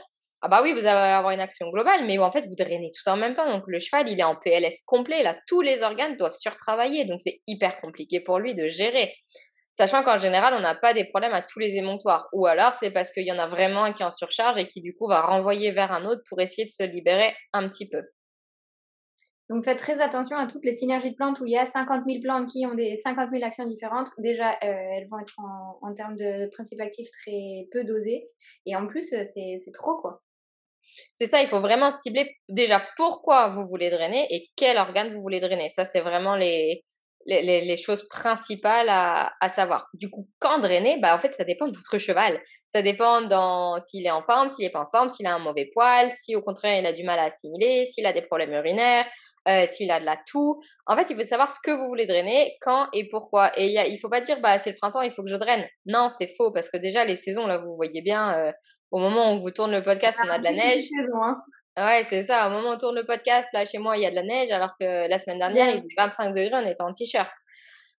ah 0.46 0.50
bah 0.50 0.62
oui, 0.62 0.74
vous 0.74 0.80
allez 0.80 0.90
avoir 0.90 1.32
une 1.32 1.40
action 1.40 1.70
globale, 1.70 2.06
mais 2.06 2.18
en 2.20 2.30
fait, 2.30 2.46
vous 2.48 2.56
drainez 2.56 2.92
tout 2.92 3.10
en 3.10 3.16
même 3.16 3.34
temps. 3.34 3.50
Donc, 3.50 3.64
le 3.66 3.80
cheval, 3.80 4.10
il 4.10 4.20
est 4.20 4.24
en 4.24 4.36
PLS 4.36 4.82
complet. 4.86 5.24
Là, 5.24 5.38
tous 5.48 5.62
les 5.62 5.84
organes 5.84 6.18
doivent 6.18 6.36
surtravailler. 6.38 7.06
Donc, 7.06 7.22
c'est 7.22 7.40
hyper 7.48 7.80
compliqué 7.80 8.20
pour 8.20 8.40
lui 8.40 8.54
de 8.54 8.68
gérer. 8.68 9.16
Sachant 9.72 10.04
qu'en 10.04 10.18
général, 10.18 10.54
on 10.54 10.60
n'a 10.60 10.76
pas 10.76 10.94
des 10.94 11.06
problèmes 11.06 11.34
à 11.34 11.42
tous 11.42 11.60
les 11.60 11.78
émonctoires. 11.78 12.28
Ou 12.34 12.46
alors, 12.46 12.74
c'est 12.74 12.92
parce 12.92 13.14
qu'il 13.14 13.24
y 13.26 13.32
en 13.32 13.40
a 13.40 13.48
vraiment 13.48 13.86
un 13.86 13.94
qui 13.94 14.04
est 14.04 14.06
en 14.06 14.12
surcharge 14.12 14.58
et 14.58 14.68
qui, 14.68 14.82
du 14.82 14.94
coup, 14.94 15.08
va 15.08 15.22
renvoyer 15.22 15.72
vers 15.72 15.94
un 15.94 16.04
autre 16.04 16.24
pour 16.28 16.42
essayer 16.42 16.66
de 16.66 16.72
se 16.72 16.84
libérer 16.84 17.34
un 17.54 17.70
petit 17.70 17.88
peu. 17.88 18.02
Donc 19.50 19.66
faites 19.66 19.78
très 19.78 20.00
attention 20.02 20.38
à 20.38 20.48
toutes 20.48 20.64
les 20.64 20.72
synergies 20.72 21.12
de 21.12 21.16
plantes 21.16 21.40
où 21.42 21.46
il 21.46 21.52
y 21.52 21.58
a 21.58 21.66
50 21.66 22.04
000 22.08 22.22
plantes 22.22 22.50
qui 22.50 22.66
ont 22.66 22.76
des 22.76 22.98
50 22.98 23.30
000 23.32 23.44
actions 23.44 23.66
différentes. 23.66 24.10
Déjà, 24.18 24.52
euh, 24.52 24.56
elles 24.64 25.08
vont 25.10 25.20
être 25.20 25.36
en, 25.38 25.94
termes 25.94 26.16
de 26.16 26.50
principes 26.52 26.80
actifs 26.80 27.10
très 27.12 27.68
peu 27.72 27.84
dosées. 27.84 28.30
Et 28.66 28.76
en 28.76 28.88
plus, 28.88 29.12
euh, 29.14 29.24
c'est 29.24 29.72
trop 29.74 30.00
quoi. 30.00 30.22
C'est 31.14 31.26
ça, 31.26 31.42
il 31.42 31.50
faut 31.50 31.60
vraiment 31.60 31.92
cibler 31.92 32.38
déjà 32.50 32.82
pourquoi 32.98 33.50
vous 33.50 33.68
voulez 33.68 33.90
drainer 33.90 34.28
et 34.30 34.50
quel 34.56 34.78
organe 34.78 35.14
vous 35.14 35.22
voulez 35.22 35.40
drainer. 35.40 35.70
Ça, 35.70 35.86
c'est 35.86 36.02
vraiment 36.02 36.36
les, 36.36 36.84
les, 37.26 37.78
choses 37.78 38.08
principales 38.10 38.90
à, 38.90 39.34
à, 39.40 39.50
savoir. 39.50 39.88
Du 39.94 40.10
coup, 40.10 40.28
quand 40.40 40.60
drainer, 40.60 41.00
bah, 41.00 41.16
en 41.16 41.20
fait, 41.20 41.34
ça 41.34 41.44
dépend 41.44 41.68
de 41.68 41.76
votre 41.76 41.98
cheval. 41.98 42.42
Ça 42.70 42.82
dépend 42.82 43.22
s'il 43.80 44.06
est 44.06 44.12
en 44.12 44.24
forme, 44.24 44.50
s'il 44.50 44.66
n'est 44.66 44.72
pas 44.72 44.82
en 44.82 44.90
forme, 44.90 45.10
s'il 45.10 45.26
a 45.26 45.34
un 45.34 45.40
mauvais 45.40 45.70
poil, 45.74 46.12
si 46.12 46.36
au 46.36 46.42
contraire 46.42 46.80
il 46.80 46.86
a 46.86 46.94
du 46.94 47.04
mal 47.04 47.20
à 47.20 47.24
assimiler, 47.24 47.86
s'il 47.86 48.06
a 48.06 48.14
des 48.14 48.22
problèmes 48.22 48.54
urinaires, 48.54 49.08
euh, 49.48 49.66
s'il 49.68 49.92
a 49.92 50.00
de 50.00 50.06
la 50.06 50.18
toux. 50.18 50.62
En 50.86 50.96
fait, 50.96 51.10
il 51.10 51.16
faut 51.16 51.24
savoir 51.24 51.52
ce 51.52 51.60
que 51.62 51.72
vous 51.72 51.88
voulez 51.88 52.06
drainer, 52.06 52.56
quand 52.62 52.88
et 52.94 53.10
pourquoi. 53.10 53.52
Et 53.60 53.68
il 53.68 53.94
ne 53.94 53.98
faut 53.98 54.10
pas 54.10 54.22
dire, 54.22 54.40
bah, 54.40 54.58
c'est 54.58 54.72
le 54.72 54.78
printemps, 54.78 55.02
il 55.02 55.12
faut 55.12 55.24
que 55.24 55.30
je 55.30 55.36
draine. 55.36 55.68
Non, 55.86 56.10
c'est 56.10 56.28
faux, 56.28 56.52
parce 56.52 56.70
que 56.70 56.78
déjà, 56.78 57.06
les 57.06 57.16
saisons, 57.16 57.48
là, 57.48 57.58
vous 57.58 57.76
voyez 57.76 58.02
bien, 58.02 58.34
euh, 58.38 58.52
au 58.92 59.00
moment 59.00 59.34
où 59.34 59.42
vous 59.42 59.52
tourne 59.52 59.72
le 59.72 59.84
podcast, 59.84 60.20
on 60.26 60.30
a 60.30 60.40
de 60.40 60.44
la 60.44 60.54
neige. 60.54 60.86
Hein. 61.22 61.38
Ouais, 61.76 62.04
c'est 62.04 62.22
ça. 62.22 62.48
Au 62.48 62.52
moment 62.52 62.70
où 62.70 62.74
on 62.74 62.78
tourne 62.78 62.96
le 62.96 63.06
podcast, 63.06 63.50
là, 63.54 63.66
chez 63.66 63.80
moi, 63.80 63.98
il 63.98 64.04
y 64.04 64.06
a 64.06 64.12
de 64.12 64.16
la 64.16 64.24
neige, 64.24 64.52
alors 64.52 64.72
que 64.80 65.10
la 65.10 65.18
semaine 65.18 65.40
dernière, 65.40 65.70
il 65.70 65.82
faisait 65.82 65.96
25 65.98 66.30
degrés, 66.30 66.52
on 66.54 66.68
était 66.68 66.82
en 66.82 66.94
t-shirt. 66.94 67.34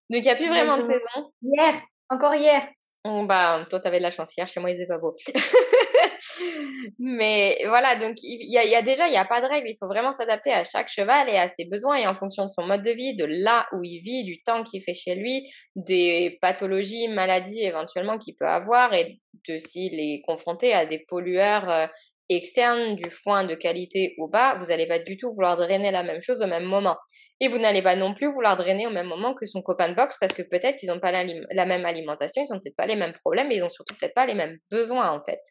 Donc, 0.09 0.21
il 0.21 0.25
n'y 0.25 0.29
a 0.29 0.35
plus 0.35 0.47
vraiment 0.47 0.77
de 0.77 0.83
saison. 0.83 1.31
Hier, 1.41 1.81
encore 2.09 2.35
hier. 2.35 2.67
Bon, 3.05 3.23
bah, 3.23 3.63
toi, 3.69 3.79
t'avais 3.79 3.99
de 3.99 4.03
la 4.03 4.09
chance 4.09 4.35
hier. 4.35 4.47
Chez 4.47 4.59
moi, 4.59 4.71
il 4.71 4.73
faisait 4.73 4.87
pas 4.87 4.97
beau. 4.97 5.15
Mais 6.97 7.61
voilà, 7.67 7.95
donc 7.97 8.15
il 8.23 8.51
y, 8.51 8.57
a, 8.57 8.81
déjà, 8.81 9.05
il 9.07 9.11
n'y 9.11 9.17
a 9.17 9.25
pas 9.25 9.41
de 9.41 9.45
règle. 9.45 9.69
Il 9.69 9.77
faut 9.77 9.85
vraiment 9.85 10.11
s'adapter 10.11 10.51
à 10.51 10.63
chaque 10.63 10.89
cheval 10.89 11.29
et 11.29 11.37
à 11.37 11.47
ses 11.47 11.65
besoins 11.65 11.97
et 11.97 12.07
en 12.07 12.15
fonction 12.15 12.45
de 12.45 12.49
son 12.49 12.63
mode 12.63 12.81
de 12.81 12.89
vie, 12.89 13.15
de 13.15 13.25
là 13.25 13.67
où 13.73 13.83
il 13.83 13.99
vit, 13.99 14.23
du 14.23 14.41
temps 14.41 14.63
qu'il 14.63 14.81
fait 14.81 14.95
chez 14.95 15.13
lui, 15.13 15.47
des 15.75 16.39
pathologies, 16.41 17.07
maladies 17.07 17.61
éventuellement 17.61 18.17
qu'il 18.17 18.35
peut 18.37 18.47
avoir 18.47 18.91
et 18.95 19.19
de 19.47 19.59
s'il 19.59 19.99
est 19.99 20.23
confronté 20.25 20.73
à 20.73 20.87
des 20.87 21.05
pollueurs 21.07 21.89
externes, 22.29 22.95
du 22.95 23.09
foin 23.11 23.43
de 23.43 23.55
qualité 23.55 24.15
ou 24.17 24.27
bas, 24.27 24.57
vous 24.57 24.67
n'allez 24.67 24.87
pas 24.87 24.99
du 24.99 25.17
tout 25.17 25.31
vouloir 25.31 25.57
drainer 25.57 25.91
la 25.91 26.03
même 26.03 26.21
chose 26.21 26.41
au 26.41 26.47
même 26.47 26.65
moment. 26.65 26.97
Et 27.41 27.47
vous 27.49 27.57
n'allez 27.57 27.81
pas 27.81 27.95
non 27.95 28.13
plus 28.13 28.31
vouloir 28.31 28.55
drainer 28.55 28.87
au 28.87 28.91
même 28.91 29.07
moment 29.07 29.33
que 29.33 29.45
son 29.45 29.61
copain 29.61 29.89
de 29.89 29.95
boxe 29.95 30.17
parce 30.19 30.33
que 30.33 30.41
peut-être 30.41 30.77
qu'ils 30.77 30.89
n'ont 30.89 31.01
pas 31.01 31.11
la, 31.11 31.65
même 31.65 31.85
alimentation, 31.85 32.41
ils 32.41 32.53
n'ont 32.53 32.59
peut-être 32.59 32.77
pas 32.77 32.87
les 32.87 32.95
mêmes 32.95 33.13
problèmes 33.13 33.51
et 33.51 33.57
ils 33.57 33.61
n'ont 33.61 33.69
surtout 33.69 33.95
peut-être 33.95 34.13
pas 34.13 34.25
les 34.25 34.35
mêmes 34.35 34.57
besoins 34.71 35.09
en 35.11 35.21
fait. 35.23 35.41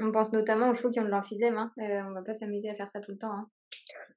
On 0.00 0.12
pense 0.12 0.32
notamment 0.32 0.70
aux 0.70 0.74
chevaux 0.74 0.90
qui 0.90 1.00
ont 1.00 1.04
de 1.04 1.10
l'emphysème. 1.10 1.56
Hein. 1.58 1.70
Euh, 1.80 2.02
on 2.08 2.12
va 2.12 2.22
pas 2.22 2.34
s'amuser 2.34 2.70
à 2.70 2.74
faire 2.74 2.88
ça 2.88 3.00
tout 3.00 3.12
le 3.12 3.18
temps. 3.18 3.32
Hein. 3.32 3.48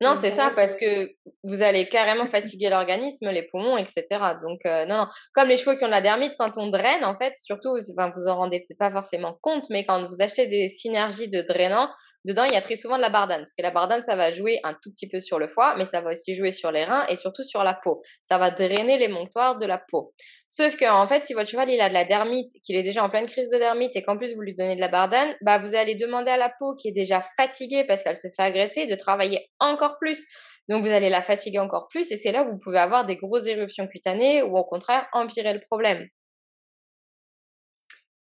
Non, 0.02 0.16
c'est 0.16 0.32
ça, 0.32 0.54
parce 0.56 0.76
que 0.76 1.12
vous 1.44 1.62
allez 1.62 1.90
carrément 1.90 2.26
fatiguer 2.26 2.70
l'organisme, 2.70 3.30
les 3.32 3.44
poumons, 3.44 3.78
etc. 3.78 4.06
Donc, 4.42 4.66
euh, 4.66 4.86
non, 4.86 4.96
non. 4.96 5.08
Comme 5.34 5.50
les 5.50 5.58
chevaux 5.58 5.76
qui 5.76 5.84
ont 5.84 5.88
de 5.88 5.92
la 5.92 6.00
dermite, 6.00 6.36
quand 6.40 6.58
on 6.58 6.68
draine, 6.68 7.04
en 7.04 7.18
fait, 7.18 7.36
surtout, 7.36 7.76
enfin, 7.92 8.14
vous 8.16 8.28
en 8.28 8.38
rendez 8.38 8.60
peut-être 8.60 8.78
pas 8.78 8.92
forcément 8.92 9.38
compte, 9.42 9.70
mais 9.70 9.84
quand 9.86 10.08
vous 10.08 10.22
achetez 10.22 10.48
des 10.48 10.70
synergies 10.70 11.28
de 11.28 11.42
drainant, 11.42 11.90
dedans, 12.26 12.44
il 12.44 12.54
y 12.54 12.56
a 12.56 12.62
très 12.62 12.76
souvent 12.76 12.98
de 12.98 13.02
la 13.02 13.10
bardane. 13.10 13.42
Parce 13.42 13.54
que 13.54 13.62
la 13.62 13.72
bardane, 13.72 14.04
ça 14.04 14.16
va 14.16 14.32
jouer 14.32 14.60
un 14.64 14.74
tout 14.74 14.92
petit 14.92 15.08
peu 15.08 15.22
sur 15.22 15.40
le 15.40 15.48
foie, 15.48 15.76
mais 15.78 15.86
ça 15.86 16.02
va 16.02 16.12
aussi 16.12 16.36
jouer 16.36 16.52
sur 16.52 16.72
les 16.72 16.84
reins 16.84 17.06
et 17.08 17.16
surtout 17.16 17.44
sur 17.44 17.64
la 17.64 17.74
peau. 17.74 18.02
Ça 18.24 18.38
va 18.38 18.52
drainer 18.52 18.98
les 18.98 19.08
montoirs 19.08 19.58
de 19.58 19.66
la 19.66 19.78
peau. 19.78 20.14
Sauf 20.50 20.76
que, 20.76 20.86
en 20.86 21.08
fait, 21.08 21.26
si 21.26 21.34
votre 21.34 21.50
cheval, 21.50 21.70
il 21.70 21.80
a 21.82 21.90
de 21.90 21.94
la 21.94 22.06
dermite, 22.06 22.52
qu'il 22.64 22.76
est 22.76 22.84
déjà 22.84 23.04
en 23.04 23.10
pleine 23.10 23.26
crise 23.26 23.50
de 23.50 23.58
dermite 23.58 23.96
et 23.96 24.04
qu'en 24.04 24.18
plus, 24.18 24.36
vous 24.36 24.42
lui 24.42 24.56
donnez 24.56 24.76
de 24.76 24.82
la 24.82 24.90
bardane, 24.90 25.36
bah, 25.42 25.60
vous 25.60 25.76
allez 25.76 25.96
demander 25.96 26.32
à 26.32 26.38
la 26.38 26.50
peau 26.50 26.76
qui 26.76 26.90
est 26.90 26.94
déjà 26.94 27.22
fatiguée 27.38 27.86
parce 27.86 28.04
qu'elle 28.04 28.16
se 28.16 28.28
fait 28.28 28.44
agresser 28.44 28.88
de 28.88 28.96
travailler 28.96 29.50
encore 29.60 29.98
plus. 30.00 30.26
Donc, 30.68 30.84
vous 30.84 30.92
allez 30.92 31.10
la 31.10 31.22
fatiguer 31.22 31.60
encore 31.60 31.88
plus 31.90 32.12
et 32.12 32.18
c'est 32.18 32.32
là 32.32 32.44
où 32.44 32.48
vous 32.50 32.58
pouvez 32.58 32.80
avoir 32.80 33.06
des 33.06 33.16
grosses 33.16 33.48
éruptions 33.48 33.88
cutanées 33.88 34.44
ou 34.44 34.58
au 34.58 34.64
contraire 34.64 35.08
empirer 35.14 35.54
le 35.54 35.62
problème. 35.62 36.08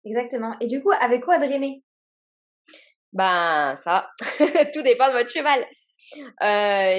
Exactement. 0.05 0.55
Et 0.61 0.67
du 0.67 0.83
coup, 0.83 0.91
avec 0.93 1.25
quoi 1.25 1.39
drainer? 1.39 1.83
Ben, 3.13 3.75
ça, 3.77 4.09
tout 4.75 4.83
dépend 4.83 5.09
de 5.09 5.13
votre 5.13 5.31
cheval. 5.31 5.65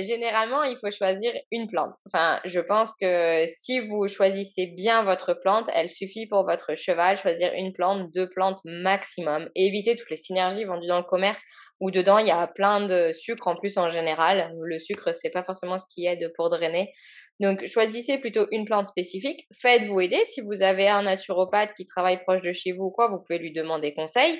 généralement, 0.03 0.63
il 0.63 0.77
faut 0.77 0.91
choisir 0.91 1.33
une 1.51 1.67
plante. 1.67 1.95
Enfin, 2.07 2.39
je 2.45 2.59
pense 2.59 2.93
que 2.99 3.45
si 3.47 3.79
vous 3.79 4.07
choisissez 4.07 4.67
bien 4.67 5.03
votre 5.03 5.33
plante, 5.33 5.69
elle 5.73 5.89
suffit 5.89 6.27
pour 6.27 6.45
votre 6.45 6.75
cheval. 6.75 7.17
Choisir 7.17 7.51
une 7.53 7.73
plante, 7.73 8.11
deux 8.13 8.29
plantes 8.29 8.59
maximum. 8.63 9.49
Et 9.55 9.67
éviter 9.67 9.95
toutes 9.95 10.09
les 10.09 10.17
synergies 10.17 10.65
vendues 10.65 10.87
dans 10.87 10.99
le 10.99 11.03
commerce 11.05 11.41
où 11.79 11.91
dedans 11.91 12.17
il 12.17 12.27
y 12.27 12.31
a 12.31 12.47
plein 12.47 12.81
de 12.85 13.11
sucre 13.13 13.47
en 13.47 13.55
plus 13.55 13.77
en 13.77 13.89
général. 13.89 14.53
Le 14.61 14.79
sucre, 14.79 15.13
c'est 15.13 15.29
pas 15.29 15.43
forcément 15.43 15.77
ce 15.77 15.85
qui 15.93 16.05
aide 16.05 16.31
pour 16.35 16.49
drainer. 16.49 16.93
Donc, 17.39 17.65
choisissez 17.65 18.19
plutôt 18.19 18.47
une 18.51 18.65
plante 18.65 18.85
spécifique. 18.85 19.47
Faites-vous 19.59 19.99
aider. 20.01 20.21
Si 20.25 20.41
vous 20.41 20.61
avez 20.61 20.87
un 20.87 21.03
naturopathe 21.03 21.73
qui 21.75 21.85
travaille 21.85 22.21
proche 22.23 22.41
de 22.41 22.51
chez 22.51 22.71
vous 22.71 22.85
ou 22.85 22.91
quoi, 22.91 23.09
vous 23.09 23.19
pouvez 23.19 23.39
lui 23.39 23.51
demander 23.51 23.93
conseil. 23.93 24.39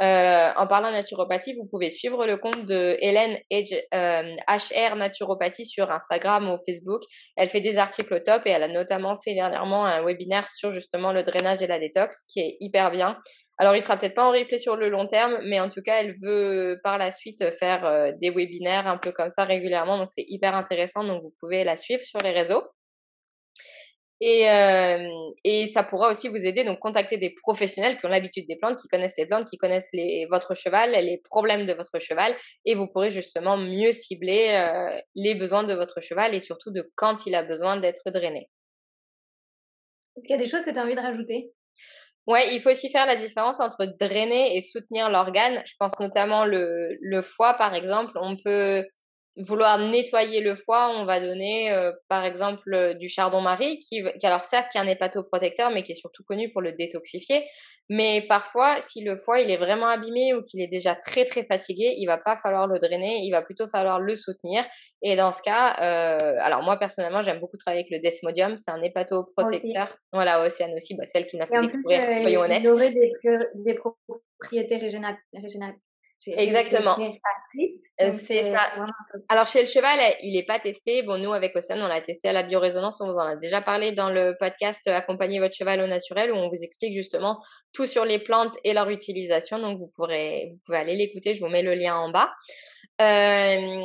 Euh, 0.00 0.50
en 0.56 0.66
parlant 0.66 0.90
naturopathie, 0.90 1.54
vous 1.54 1.66
pouvez 1.66 1.90
suivre 1.90 2.26
le 2.26 2.36
compte 2.36 2.64
de 2.64 2.96
Hélène 3.00 3.38
HR 3.50 3.84
euh, 3.94 4.94
Naturopathie 4.96 5.66
sur 5.66 5.90
Instagram 5.92 6.50
ou 6.50 6.58
Facebook. 6.66 7.02
Elle 7.36 7.48
fait 7.48 7.60
des 7.60 7.78
articles 7.78 8.12
au 8.12 8.18
top 8.18 8.42
et 8.46 8.50
elle 8.50 8.64
a 8.64 8.68
notamment 8.68 9.16
fait 9.16 9.34
dernièrement 9.34 9.84
un 9.84 10.02
webinaire 10.02 10.48
sur 10.48 10.72
justement 10.72 11.12
le 11.12 11.22
drainage 11.22 11.62
et 11.62 11.66
la 11.66 11.78
détox 11.78 12.24
qui 12.24 12.40
est 12.40 12.56
hyper 12.60 12.90
bien. 12.90 13.16
Alors, 13.62 13.76
il 13.76 13.80
sera 13.80 13.96
peut-être 13.96 14.16
pas 14.16 14.24
en 14.24 14.32
replay 14.32 14.58
sur 14.58 14.74
le 14.74 14.88
long 14.88 15.06
terme, 15.06 15.38
mais 15.44 15.60
en 15.60 15.68
tout 15.68 15.82
cas, 15.82 16.00
elle 16.00 16.16
veut 16.20 16.80
par 16.82 16.98
la 16.98 17.12
suite 17.12 17.48
faire 17.52 17.84
euh, 17.84 18.10
des 18.20 18.30
webinaires 18.30 18.88
un 18.88 18.98
peu 18.98 19.12
comme 19.12 19.30
ça 19.30 19.44
régulièrement. 19.44 19.98
Donc, 19.98 20.10
c'est 20.10 20.24
hyper 20.26 20.56
intéressant. 20.56 21.04
Donc, 21.04 21.22
vous 21.22 21.32
pouvez 21.38 21.62
la 21.62 21.76
suivre 21.76 22.02
sur 22.02 22.18
les 22.18 22.32
réseaux. 22.32 22.64
Et, 24.20 24.50
euh, 24.50 25.08
et, 25.44 25.68
ça 25.68 25.84
pourra 25.84 26.10
aussi 26.10 26.26
vous 26.26 26.44
aider. 26.44 26.64
Donc, 26.64 26.80
contacter 26.80 27.18
des 27.18 27.30
professionnels 27.40 27.98
qui 27.98 28.06
ont 28.06 28.08
l'habitude 28.08 28.48
des 28.48 28.56
plantes, 28.56 28.80
qui 28.82 28.88
connaissent 28.88 29.16
les 29.16 29.26
plantes, 29.26 29.48
qui 29.48 29.58
connaissent 29.58 29.92
votre 30.28 30.56
cheval, 30.56 30.90
les 30.90 31.18
problèmes 31.18 31.64
de 31.64 31.72
votre 31.72 32.00
cheval. 32.00 32.34
Et 32.64 32.74
vous 32.74 32.88
pourrez 32.88 33.12
justement 33.12 33.56
mieux 33.56 33.92
cibler 33.92 34.56
euh, 34.56 35.00
les 35.14 35.36
besoins 35.36 35.62
de 35.62 35.74
votre 35.74 36.00
cheval 36.00 36.34
et 36.34 36.40
surtout 36.40 36.72
de 36.72 36.90
quand 36.96 37.26
il 37.26 37.36
a 37.36 37.44
besoin 37.44 37.76
d'être 37.76 38.10
drainé. 38.10 38.50
Est-ce 40.16 40.26
qu'il 40.26 40.34
y 40.36 40.40
a 40.40 40.42
des 40.42 40.50
choses 40.50 40.64
que 40.64 40.70
tu 40.72 40.78
as 40.80 40.82
envie 40.82 40.96
de 40.96 41.00
rajouter? 41.00 41.52
Ouais, 42.26 42.54
il 42.54 42.60
faut 42.60 42.70
aussi 42.70 42.88
faire 42.90 43.06
la 43.06 43.16
différence 43.16 43.58
entre 43.60 43.84
drainer 43.98 44.56
et 44.56 44.60
soutenir 44.60 45.10
l'organe. 45.10 45.62
Je 45.66 45.74
pense 45.78 45.98
notamment 45.98 46.44
le, 46.44 46.96
le 47.00 47.22
foie, 47.22 47.54
par 47.54 47.74
exemple. 47.74 48.12
On 48.16 48.36
peut 48.36 48.84
vouloir 49.36 49.78
nettoyer 49.78 50.40
le 50.40 50.56
foie, 50.56 50.90
on 50.94 51.04
va 51.04 51.18
donner 51.20 51.72
euh, 51.72 51.92
par 52.08 52.24
exemple 52.24 52.72
euh, 52.74 52.94
du 52.94 53.08
chardon-marie, 53.08 53.78
qui, 53.78 54.02
qui, 54.18 54.26
alors 54.26 54.44
certes 54.44 54.70
qui 54.70 54.78
est 54.78 54.80
un 54.80 54.86
hépatoprotecteur, 54.86 55.70
mais 55.70 55.82
qui 55.82 55.92
est 55.92 55.96
surtout 55.96 56.22
connu 56.24 56.50
pour 56.52 56.60
le 56.60 56.72
détoxifier. 56.72 57.44
Mais 57.88 58.24
parfois, 58.28 58.80
si 58.80 59.02
le 59.02 59.16
foie 59.16 59.40
il 59.40 59.50
est 59.50 59.56
vraiment 59.56 59.88
abîmé 59.88 60.34
ou 60.34 60.42
qu'il 60.42 60.60
est 60.60 60.68
déjà 60.68 60.94
très 60.94 61.24
très 61.24 61.44
fatigué, 61.44 61.94
il 61.96 62.06
va 62.06 62.18
pas 62.18 62.36
falloir 62.36 62.66
le 62.66 62.78
drainer, 62.78 63.20
il 63.22 63.30
va 63.30 63.42
plutôt 63.42 63.68
falloir 63.68 64.00
le 64.00 64.16
soutenir. 64.16 64.64
Et 65.00 65.16
dans 65.16 65.32
ce 65.32 65.42
cas, 65.42 65.76
euh, 65.80 66.36
alors 66.40 66.62
moi 66.62 66.76
personnellement 66.76 67.22
j'aime 67.22 67.40
beaucoup 67.40 67.56
travailler 67.56 67.84
avec 67.84 67.90
le 67.90 68.02
desmodium, 68.02 68.58
c'est 68.58 68.70
un 68.70 68.82
hépatoprotecteur. 68.82 69.96
Voilà, 70.12 70.42
Océane 70.44 70.74
aussi, 70.74 70.94
bah, 70.94 71.06
celle 71.06 71.26
qui 71.26 71.38
m'a 71.38 71.46
fait 71.46 71.60
découvrir, 71.60 72.02
soyons 72.20 72.40
honnêtes. 72.42 72.62
Il 72.64 72.70
aurait 72.70 72.90
des, 72.90 73.12
des 73.54 73.74
propriétés 73.74 74.76
régénératives 74.76 75.20
Exactement. 76.26 76.96
Euh, 78.00 78.12
c'est 78.12 78.50
ça. 78.52 78.72
Alors 79.28 79.46
chez 79.46 79.60
le 79.60 79.66
cheval, 79.66 79.98
il 80.22 80.34
n'est 80.34 80.44
pas 80.44 80.58
testé. 80.58 81.02
Bon, 81.02 81.18
nous 81.18 81.32
avec 81.32 81.54
Océane, 81.56 81.82
on 81.82 81.88
l'a 81.88 82.00
testé 82.00 82.28
à 82.28 82.32
la 82.32 82.42
biorésonance. 82.42 83.00
On 83.00 83.06
vous 83.06 83.14
en 83.14 83.26
a 83.26 83.36
déjà 83.36 83.60
parlé 83.60 83.92
dans 83.92 84.10
le 84.10 84.36
podcast 84.38 84.86
Accompagner 84.86 85.40
votre 85.40 85.54
cheval 85.54 85.80
au 85.80 85.86
naturel 85.86 86.32
où 86.32 86.36
on 86.36 86.48
vous 86.48 86.62
explique 86.62 86.94
justement 86.94 87.42
tout 87.72 87.86
sur 87.86 88.04
les 88.04 88.18
plantes 88.18 88.56
et 88.64 88.72
leur 88.72 88.88
utilisation. 88.88 89.58
Donc 89.58 89.78
vous 89.78 89.90
pourrez, 89.96 90.50
vous 90.52 90.58
pouvez 90.66 90.78
aller 90.78 90.94
l'écouter. 90.94 91.34
Je 91.34 91.40
vous 91.40 91.50
mets 91.50 91.62
le 91.62 91.74
lien 91.74 91.96
en 91.96 92.10
bas. 92.10 92.32
Euh, 93.00 93.82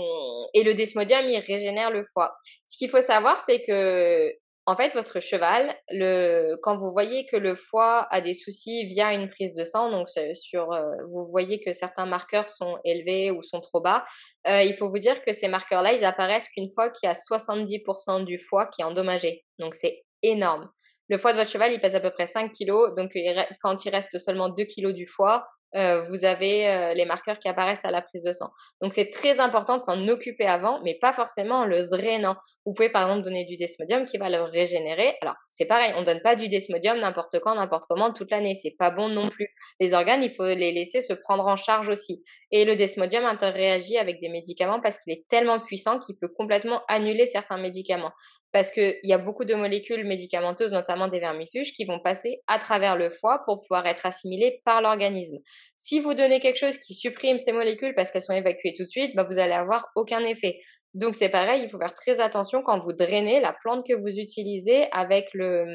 et 0.53 0.63
le 0.63 0.73
desmodium, 0.73 1.27
il 1.27 1.39
régénère 1.39 1.91
le 1.91 2.03
foie. 2.03 2.35
Ce 2.65 2.77
qu'il 2.77 2.89
faut 2.89 3.01
savoir, 3.01 3.39
c'est 3.39 3.61
que 3.63 4.31
en 4.67 4.75
fait, 4.75 4.93
votre 4.93 5.21
cheval, 5.21 5.73
le, 5.89 6.57
quand 6.61 6.77
vous 6.77 6.91
voyez 6.91 7.25
que 7.25 7.37
le 7.37 7.55
foie 7.55 8.05
a 8.11 8.19
des 8.19 8.33
soucis 8.33 8.85
via 8.85 9.13
une 9.13 9.29
prise 9.29 9.55
de 9.55 9.63
sang, 9.63 9.89
donc 9.89 10.09
sur, 10.33 10.73
euh, 10.73 10.91
vous 11.09 11.25
voyez 11.31 11.61
que 11.61 11.71
certains 11.71 12.05
marqueurs 12.05 12.49
sont 12.49 12.77
élevés 12.83 13.31
ou 13.31 13.41
sont 13.41 13.61
trop 13.61 13.79
bas, 13.79 14.03
euh, 14.45 14.63
il 14.63 14.75
faut 14.75 14.89
vous 14.89 14.99
dire 14.99 15.23
que 15.23 15.31
ces 15.31 15.47
marqueurs-là, 15.47 15.93
ils 15.93 16.03
apparaissent 16.03 16.49
qu'une 16.49 16.69
fois 16.69 16.89
qu'il 16.89 17.07
y 17.07 17.09
a 17.09 17.15
70% 17.15 18.25
du 18.25 18.39
foie 18.39 18.67
qui 18.67 18.81
est 18.81 18.85
endommagé. 18.85 19.45
Donc 19.57 19.73
c'est 19.73 20.03
énorme. 20.21 20.69
Le 21.07 21.17
foie 21.17 21.31
de 21.31 21.37
votre 21.37 21.49
cheval, 21.49 21.71
il 21.71 21.79
pèse 21.79 21.95
à 21.95 22.01
peu 22.01 22.11
près 22.11 22.27
5 22.27 22.51
kg, 22.51 22.93
donc 22.97 23.13
quand 23.61 23.85
il 23.85 23.89
reste 23.89 24.19
seulement 24.19 24.49
2 24.49 24.65
kg 24.65 24.91
du 24.91 25.07
foie, 25.07 25.45
euh, 25.77 26.03
vous 26.09 26.25
avez 26.25 26.67
euh, 26.67 26.93
les 26.93 27.05
marqueurs 27.05 27.37
qui 27.37 27.47
apparaissent 27.47 27.85
à 27.85 27.91
la 27.91 28.01
prise 28.01 28.23
de 28.23 28.33
sang. 28.33 28.49
Donc 28.81 28.93
c'est 28.93 29.09
très 29.11 29.39
important 29.39 29.77
de 29.77 29.83
s'en 29.83 30.07
occuper 30.07 30.45
avant, 30.45 30.81
mais 30.83 30.95
pas 30.95 31.13
forcément 31.13 31.59
en 31.59 31.65
le 31.65 31.87
drainant. 31.87 32.35
Vous 32.65 32.73
pouvez 32.73 32.89
par 32.89 33.03
exemple 33.03 33.23
donner 33.23 33.45
du 33.45 33.57
desmodium 33.57 34.05
qui 34.05 34.17
va 34.17 34.29
le 34.29 34.41
régénérer. 34.41 35.15
Alors 35.21 35.35
c'est 35.49 35.65
pareil, 35.65 35.93
on 35.95 36.03
donne 36.03 36.21
pas 36.21 36.35
du 36.35 36.49
desmodium 36.49 36.99
n'importe 36.99 37.39
quand, 37.39 37.55
n'importe 37.55 37.85
comment 37.87 38.11
toute 38.11 38.31
l'année. 38.31 38.55
C'est 38.55 38.75
pas 38.77 38.89
bon 38.89 39.07
non 39.07 39.29
plus. 39.29 39.49
Les 39.79 39.93
organes, 39.93 40.23
il 40.23 40.31
faut 40.31 40.45
les 40.45 40.71
laisser 40.71 41.01
se 41.01 41.13
prendre 41.13 41.45
en 41.45 41.57
charge 41.57 41.89
aussi. 41.89 42.23
Et 42.51 42.65
le 42.65 42.75
desmodium 42.75 43.25
interréagit 43.25 43.97
avec 43.97 44.19
des 44.19 44.29
médicaments 44.29 44.81
parce 44.81 44.97
qu'il 44.97 45.13
est 45.13 45.27
tellement 45.29 45.59
puissant 45.59 45.99
qu'il 45.99 46.17
peut 46.17 46.29
complètement 46.29 46.81
annuler 46.87 47.27
certains 47.27 47.57
médicaments 47.57 48.11
parce 48.51 48.71
qu'il 48.71 48.97
y 49.03 49.13
a 49.13 49.17
beaucoup 49.17 49.45
de 49.45 49.53
molécules 49.53 50.05
médicamenteuses, 50.05 50.71
notamment 50.71 51.07
des 51.07 51.19
vermifuges, 51.19 51.73
qui 51.73 51.85
vont 51.85 51.99
passer 51.99 52.41
à 52.47 52.59
travers 52.59 52.95
le 52.95 53.09
foie 53.09 53.43
pour 53.45 53.59
pouvoir 53.59 53.85
être 53.87 54.05
assimilées 54.05 54.61
par 54.65 54.81
l'organisme. 54.81 55.37
Si 55.75 55.99
vous 55.99 56.13
donnez 56.13 56.39
quelque 56.39 56.57
chose 56.57 56.77
qui 56.77 56.93
supprime 56.95 57.39
ces 57.39 57.51
molécules 57.51 57.93
parce 57.95 58.11
qu'elles 58.11 58.21
sont 58.21 58.33
évacuées 58.33 58.73
tout 58.75 58.83
de 58.83 58.87
suite, 58.89 59.15
bah, 59.15 59.27
vous 59.29 59.37
allez 59.37 59.53
avoir 59.53 59.89
aucun 59.95 60.25
effet. 60.25 60.59
Donc 60.93 61.15
c'est 61.15 61.29
pareil, 61.29 61.63
il 61.63 61.69
faut 61.69 61.77
faire 61.77 61.93
très 61.93 62.19
attention 62.19 62.63
quand 62.63 62.79
vous 62.79 62.93
drainez 62.93 63.39
la 63.39 63.53
plante 63.53 63.85
que 63.85 63.93
vous 63.93 64.07
utilisez 64.07 64.87
avec 64.91 65.29
le 65.33 65.65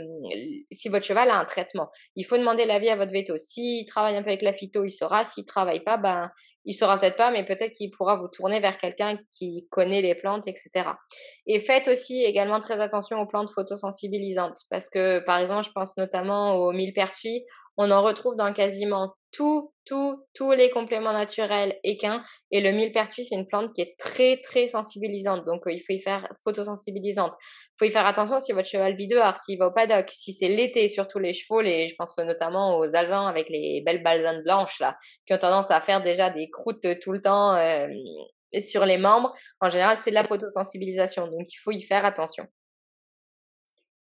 si 0.73 0.89
votre 0.89 1.05
cheval 1.05 1.31
a 1.31 1.39
un 1.39 1.45
traitement. 1.45 1.91
Il 2.17 2.25
faut 2.25 2.39
demander 2.39 2.65
l'avis 2.65 2.89
à 2.89 2.97
votre 2.97 3.13
veto. 3.13 3.37
S'il 3.37 3.87
travaille 3.87 4.17
un 4.17 4.23
peu 4.23 4.31
avec 4.31 4.43
la 4.43 4.53
phyto, 4.53 4.85
il 4.85 4.91
saura. 4.91 5.25
S'il 5.25 5.45
travaille 5.45 5.81
pas, 5.81 5.97
ben 5.97 6.31
il 6.65 6.75
saura 6.75 6.99
peut-être 6.99 7.17
pas, 7.17 7.31
mais 7.31 7.45
peut-être 7.45 7.73
qu'il 7.73 7.91
pourra 7.91 8.17
vous 8.17 8.29
tourner 8.29 8.61
vers 8.61 8.79
quelqu'un 8.79 9.19
qui 9.31 9.67
connaît 9.71 10.03
les 10.03 10.15
plantes, 10.15 10.47
etc. 10.49 10.71
Et 11.47 11.61
faites 11.61 11.89
aussi 11.89 12.23
également 12.23 12.59
très 12.59 12.81
attention 12.81 13.21
aux 13.21 13.27
plantes 13.27 13.51
photosensibilisantes 13.51 14.61
parce 14.71 14.89
que 14.89 15.21
par 15.21 15.39
exemple, 15.39 15.67
je 15.67 15.73
pense 15.73 15.97
notamment 15.97 16.57
aux 16.57 16.73
millepertuis 16.73 17.45
on 17.77 17.91
en 17.91 18.03
retrouve 18.03 18.37
dans 18.37 18.53
quasiment 18.53 19.15
tout, 19.33 19.73
tout, 19.87 20.23
tous 20.35 20.53
les 20.53 20.71
compléments 20.71 21.13
naturels 21.13 21.79
équins. 21.83 22.23
Et 22.51 22.61
le 22.61 22.71
millepertuis, 22.71 23.25
c'est 23.25 23.35
une 23.35 23.47
plante 23.47 23.73
qui 23.75 23.81
est 23.81 23.97
très, 23.99 24.41
très 24.43 24.69
sensibilisante. 24.69 25.45
Donc, 25.47 25.67
euh, 25.67 25.73
il 25.73 25.81
faut 25.81 25.93
y 25.93 26.01
faire 26.01 26.29
photosensibilisante. 26.45 27.35
Il 27.41 27.75
faut 27.79 27.85
y 27.87 27.91
faire 27.91 28.07
attention 28.07 28.39
si 28.41 28.53
votre 28.53 28.69
cheval 28.69 28.95
vit 28.95 29.09
dehors, 29.09 29.37
s'il 29.39 29.59
va 29.59 29.69
au 29.69 29.73
paddock, 29.73 30.09
si 30.11 30.33
c'est 30.33 30.49
l'été, 30.49 30.89
surtout 30.89 31.19
les 31.19 31.33
chevaux, 31.33 31.63
et 31.63 31.87
je 31.87 31.95
pense 31.97 32.17
notamment 32.19 32.79
aux 32.79 32.95
alzans 32.95 33.27
avec 33.27 33.49
les 33.49 33.83
belles 33.85 34.03
balsanes 34.03 34.43
blanches, 34.43 34.79
là, 34.79 34.97
qui 35.27 35.33
ont 35.33 35.39
tendance 35.39 35.71
à 35.71 35.81
faire 35.81 36.03
déjà 36.03 36.31
des 36.31 36.51
croûtes 36.51 36.87
tout 37.01 37.13
le 37.13 37.23
temps 37.23 37.55
euh, 37.55 37.89
sur 38.61 38.85
les 38.85 38.99
membres. 38.99 39.33
En 39.61 39.71
général, 39.71 39.97
c'est 40.01 40.11
de 40.11 40.15
la 40.15 40.25
photosensibilisation. 40.25 41.27
Donc, 41.27 41.51
il 41.51 41.57
faut 41.57 41.73
y 41.73 41.81
faire 41.81 42.05
attention. 42.05 42.47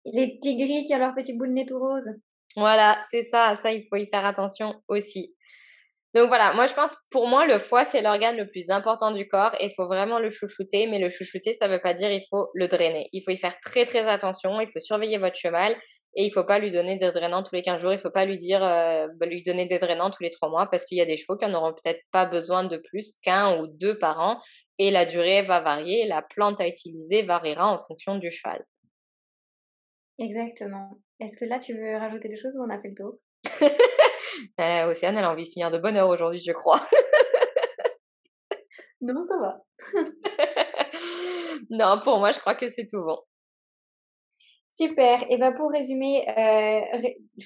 Les 0.05 0.37
petits 0.37 0.55
gris 0.55 0.85
qui 0.85 0.93
ont 0.95 0.99
leur 0.99 1.15
petit 1.15 1.33
bout 1.33 1.47
de 1.47 1.51
nez 1.51 1.65
tout 1.65 1.79
rose? 1.79 2.07
Voilà, 2.57 2.99
c'est 3.07 3.21
ça, 3.21 3.53
ça, 3.53 3.71
il 3.71 3.85
faut 3.87 3.97
y 3.97 4.07
faire 4.07 4.25
attention 4.25 4.81
aussi. 4.87 5.35
Donc 6.15 6.29
voilà, 6.29 6.53
moi 6.53 6.65
je 6.65 6.73
pense, 6.73 6.95
pour 7.11 7.27
moi, 7.27 7.45
le 7.45 7.59
foie, 7.59 7.85
c'est 7.85 8.01
l'organe 8.01 8.37
le 8.37 8.49
plus 8.49 8.71
important 8.71 9.11
du 9.11 9.27
corps 9.27 9.53
et 9.59 9.67
il 9.67 9.73
faut 9.75 9.85
vraiment 9.85 10.17
le 10.17 10.31
chouchouter. 10.31 10.87
Mais 10.87 10.97
le 10.97 11.09
chouchouter, 11.09 11.53
ça 11.53 11.67
ne 11.67 11.73
veut 11.73 11.81
pas 11.81 11.93
dire 11.93 12.11
il 12.11 12.23
faut 12.31 12.49
le 12.55 12.67
drainer. 12.67 13.09
Il 13.13 13.21
faut 13.21 13.29
y 13.29 13.37
faire 13.37 13.59
très 13.59 13.85
très 13.85 14.07
attention, 14.07 14.59
il 14.59 14.67
faut 14.69 14.79
surveiller 14.79 15.19
votre 15.19 15.35
cheval 15.35 15.73
et 16.15 16.23
il 16.23 16.29
ne 16.29 16.33
faut 16.33 16.45
pas 16.45 16.57
lui 16.57 16.71
donner 16.71 16.97
des 16.97 17.11
drainants 17.11 17.43
tous 17.43 17.53
les 17.53 17.61
15 17.61 17.79
jours. 17.79 17.91
Il 17.91 17.97
ne 17.97 18.01
faut 18.01 18.09
pas 18.09 18.25
lui 18.25 18.39
dire, 18.39 18.63
euh, 18.63 19.07
bah, 19.19 19.27
lui 19.27 19.43
donner 19.43 19.67
des 19.67 19.77
drainants 19.77 20.09
tous 20.09 20.23
les 20.23 20.31
3 20.31 20.49
mois 20.49 20.65
parce 20.65 20.85
qu'il 20.85 20.97
y 20.97 21.01
a 21.01 21.05
des 21.05 21.17
chevaux 21.17 21.37
qui 21.37 21.45
n'en 21.47 21.59
auront 21.59 21.73
peut-être 21.73 22.01
pas 22.11 22.25
besoin 22.25 22.63
de 22.63 22.77
plus 22.77 23.13
qu'un 23.21 23.59
ou 23.59 23.67
deux 23.67 23.99
par 23.99 24.19
an 24.19 24.39
et 24.79 24.89
la 24.89 25.05
durée 25.05 25.43
va 25.43 25.59
varier. 25.59 26.07
La 26.07 26.23
plante 26.23 26.59
à 26.59 26.67
utiliser 26.67 27.21
variera 27.21 27.71
en 27.71 27.83
fonction 27.83 28.17
du 28.17 28.31
cheval. 28.31 28.65
Exactement. 30.19 30.99
Est-ce 31.19 31.37
que 31.37 31.45
là, 31.45 31.59
tu 31.59 31.73
veux 31.73 31.95
rajouter 31.95 32.27
des 32.27 32.37
choses 32.37 32.55
ou 32.55 32.63
on 32.63 32.69
a 32.69 32.79
fait 32.79 32.89
le 32.89 32.95
tour? 32.95 33.13
Euh, 34.59 34.91
Océane, 34.91 35.17
elle 35.17 35.23
a 35.23 35.31
envie 35.31 35.45
de 35.45 35.49
finir 35.49 35.71
de 35.71 35.79
bonne 35.79 35.97
heure 35.97 36.09
aujourd'hui, 36.09 36.39
je 36.39 36.51
crois. 36.51 36.79
non, 39.01 39.23
ça 39.23 39.37
va. 39.39 39.63
non, 41.71 41.99
pour 42.03 42.19
moi, 42.19 42.31
je 42.31 42.39
crois 42.39 42.53
que 42.53 42.69
c'est 42.69 42.85
tout 42.85 43.01
bon. 43.01 43.17
Super. 44.69 45.25
Et 45.31 45.37
ben 45.37 45.53
pour 45.53 45.71
résumer, 45.71 46.23
euh, 46.29 46.81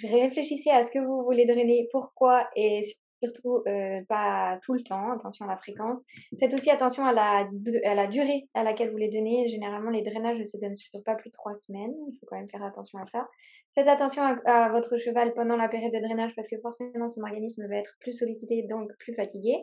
réfléchissez 0.03 0.69
à 0.69 0.83
ce 0.83 0.91
que 0.91 0.99
vous 0.99 1.23
voulez 1.23 1.45
drainer, 1.45 1.87
pourquoi 1.91 2.49
et 2.57 2.81
surtout 3.21 3.63
euh, 3.67 4.01
pas 4.07 4.59
tout 4.63 4.73
le 4.73 4.83
temps, 4.83 5.11
attention 5.11 5.45
à 5.45 5.49
la 5.49 5.57
fréquence. 5.57 6.01
Faites 6.39 6.53
aussi 6.53 6.69
attention 6.69 7.05
à 7.05 7.13
la, 7.13 7.47
à 7.85 7.95
la 7.95 8.07
durée 8.07 8.47
à 8.53 8.63
laquelle 8.63 8.91
vous 8.91 8.97
les 8.97 9.09
donnez. 9.09 9.47
Généralement, 9.47 9.91
les 9.91 10.01
drainages 10.01 10.39
ne 10.39 10.45
se 10.45 10.57
donnent 10.57 10.75
sur 10.75 10.91
pas 11.03 11.15
plus 11.15 11.29
de 11.29 11.33
trois 11.33 11.53
semaines. 11.53 11.93
Il 12.09 12.17
faut 12.19 12.25
quand 12.27 12.37
même 12.37 12.49
faire 12.49 12.63
attention 12.63 12.99
à 12.99 13.05
ça. 13.05 13.27
Faites 13.75 13.87
attention 13.87 14.23
à, 14.45 14.69
votre 14.69 14.97
cheval 14.97 15.33
pendant 15.33 15.55
la 15.55 15.69
période 15.69 15.93
de 15.93 15.99
drainage 15.99 16.35
parce 16.35 16.49
que 16.49 16.59
forcément 16.61 17.07
son 17.07 17.21
organisme 17.21 17.67
va 17.67 17.75
être 17.77 17.95
plus 17.99 18.13
sollicité, 18.13 18.63
donc 18.63 18.89
plus 18.99 19.13
fatigué. 19.13 19.55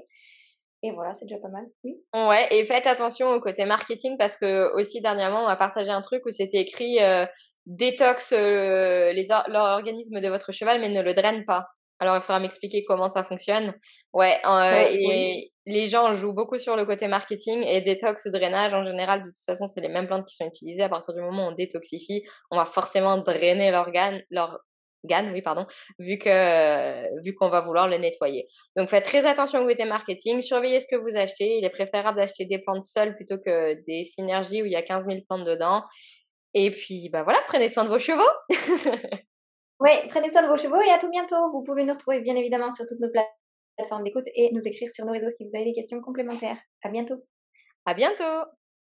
Et 0.82 0.92
voilà, 0.92 1.12
c'est 1.12 1.26
déjà 1.26 1.40
pas 1.40 1.48
mal. 1.48 1.64
Oui. 1.82 1.96
Ouais, 2.14 2.46
et 2.52 2.64
faites 2.64 2.86
attention 2.86 3.32
au 3.32 3.40
côté 3.40 3.64
marketing 3.64 4.16
parce 4.16 4.36
que 4.36 4.72
aussi 4.76 5.00
dernièrement, 5.00 5.42
on 5.42 5.48
a 5.48 5.56
partagé 5.56 5.90
un 5.90 6.02
truc 6.02 6.24
où 6.24 6.30
c'était 6.30 6.58
écrit 6.58 7.02
euh, 7.02 7.26
détox 7.66 8.32
euh, 8.32 9.12
l'organisme 9.48 10.20
de 10.20 10.28
votre 10.28 10.52
cheval, 10.52 10.80
mais 10.80 10.88
ne 10.88 11.02
le 11.02 11.14
draine 11.14 11.44
pas. 11.44 11.66
Alors, 12.00 12.16
il 12.16 12.22
faudra 12.22 12.40
m'expliquer 12.40 12.84
comment 12.84 13.08
ça 13.08 13.24
fonctionne. 13.24 13.74
Ouais, 14.12 14.38
euh, 14.46 14.88
et 14.92 15.52
les 15.66 15.86
gens 15.86 16.12
jouent 16.12 16.32
beaucoup 16.32 16.58
sur 16.58 16.76
le 16.76 16.84
côté 16.84 17.08
marketing 17.08 17.62
et 17.64 17.80
détox 17.80 18.26
ou 18.26 18.30
drainage, 18.30 18.72
en 18.74 18.84
général, 18.84 19.22
de 19.22 19.26
toute 19.26 19.44
façon, 19.44 19.66
c'est 19.66 19.80
les 19.80 19.88
mêmes 19.88 20.06
plantes 20.06 20.26
qui 20.26 20.36
sont 20.36 20.46
utilisées. 20.46 20.82
À 20.82 20.88
partir 20.88 21.14
du 21.14 21.20
moment 21.20 21.46
où 21.46 21.50
on 21.50 21.54
détoxifie, 21.54 22.22
on 22.50 22.56
va 22.56 22.64
forcément 22.64 23.18
drainer 23.18 23.70
l'organe, 23.70 24.22
leur 24.30 24.60
GAN, 25.04 25.30
oui, 25.32 25.42
pardon, 25.42 25.66
vu 25.98 26.18
que 26.18 27.22
vu 27.22 27.34
qu'on 27.34 27.48
va 27.48 27.60
vouloir 27.60 27.88
le 27.88 27.96
nettoyer. 27.98 28.48
Donc 28.76 28.88
faites 28.88 29.04
très 29.04 29.26
attention 29.26 29.62
au 29.62 29.66
côté 29.66 29.84
marketing, 29.84 30.40
surveillez 30.40 30.80
ce 30.80 30.88
que 30.88 30.96
vous 30.96 31.16
achetez. 31.16 31.58
Il 31.58 31.64
est 31.64 31.70
préférable 31.70 32.18
d'acheter 32.18 32.46
des 32.46 32.58
plantes 32.58 32.84
seules 32.84 33.14
plutôt 33.14 33.38
que 33.38 33.74
des 33.86 34.04
synergies 34.04 34.62
où 34.62 34.66
il 34.66 34.72
y 34.72 34.76
a 34.76 34.82
15 34.82 35.06
000 35.06 35.18
plantes 35.28 35.44
dedans. 35.44 35.84
Et 36.54 36.70
puis, 36.70 37.08
bah 37.10 37.22
voilà, 37.22 37.40
prenez 37.46 37.68
soin 37.68 37.84
de 37.84 37.90
vos 37.90 37.98
chevaux. 37.98 38.22
oui, 39.80 39.90
prenez 40.10 40.30
soin 40.30 40.42
de 40.42 40.48
vos 40.48 40.56
chevaux 40.56 40.80
et 40.80 40.90
à 40.90 40.98
tout 40.98 41.10
bientôt. 41.10 41.50
Vous 41.52 41.62
pouvez 41.62 41.84
nous 41.84 41.94
retrouver 41.94 42.20
bien 42.20 42.34
évidemment 42.34 42.70
sur 42.70 42.84
toutes 42.86 43.00
nos 43.00 43.10
plateformes 43.10 44.02
d'écoute 44.02 44.24
et 44.34 44.50
nous 44.52 44.66
écrire 44.66 44.90
sur 44.90 45.04
nos 45.04 45.12
réseaux 45.12 45.30
si 45.30 45.44
vous 45.44 45.54
avez 45.54 45.66
des 45.66 45.74
questions 45.74 46.00
complémentaires. 46.00 46.58
À 46.82 46.88
bientôt. 46.88 47.22
À 47.86 47.94
bientôt. 47.94 48.48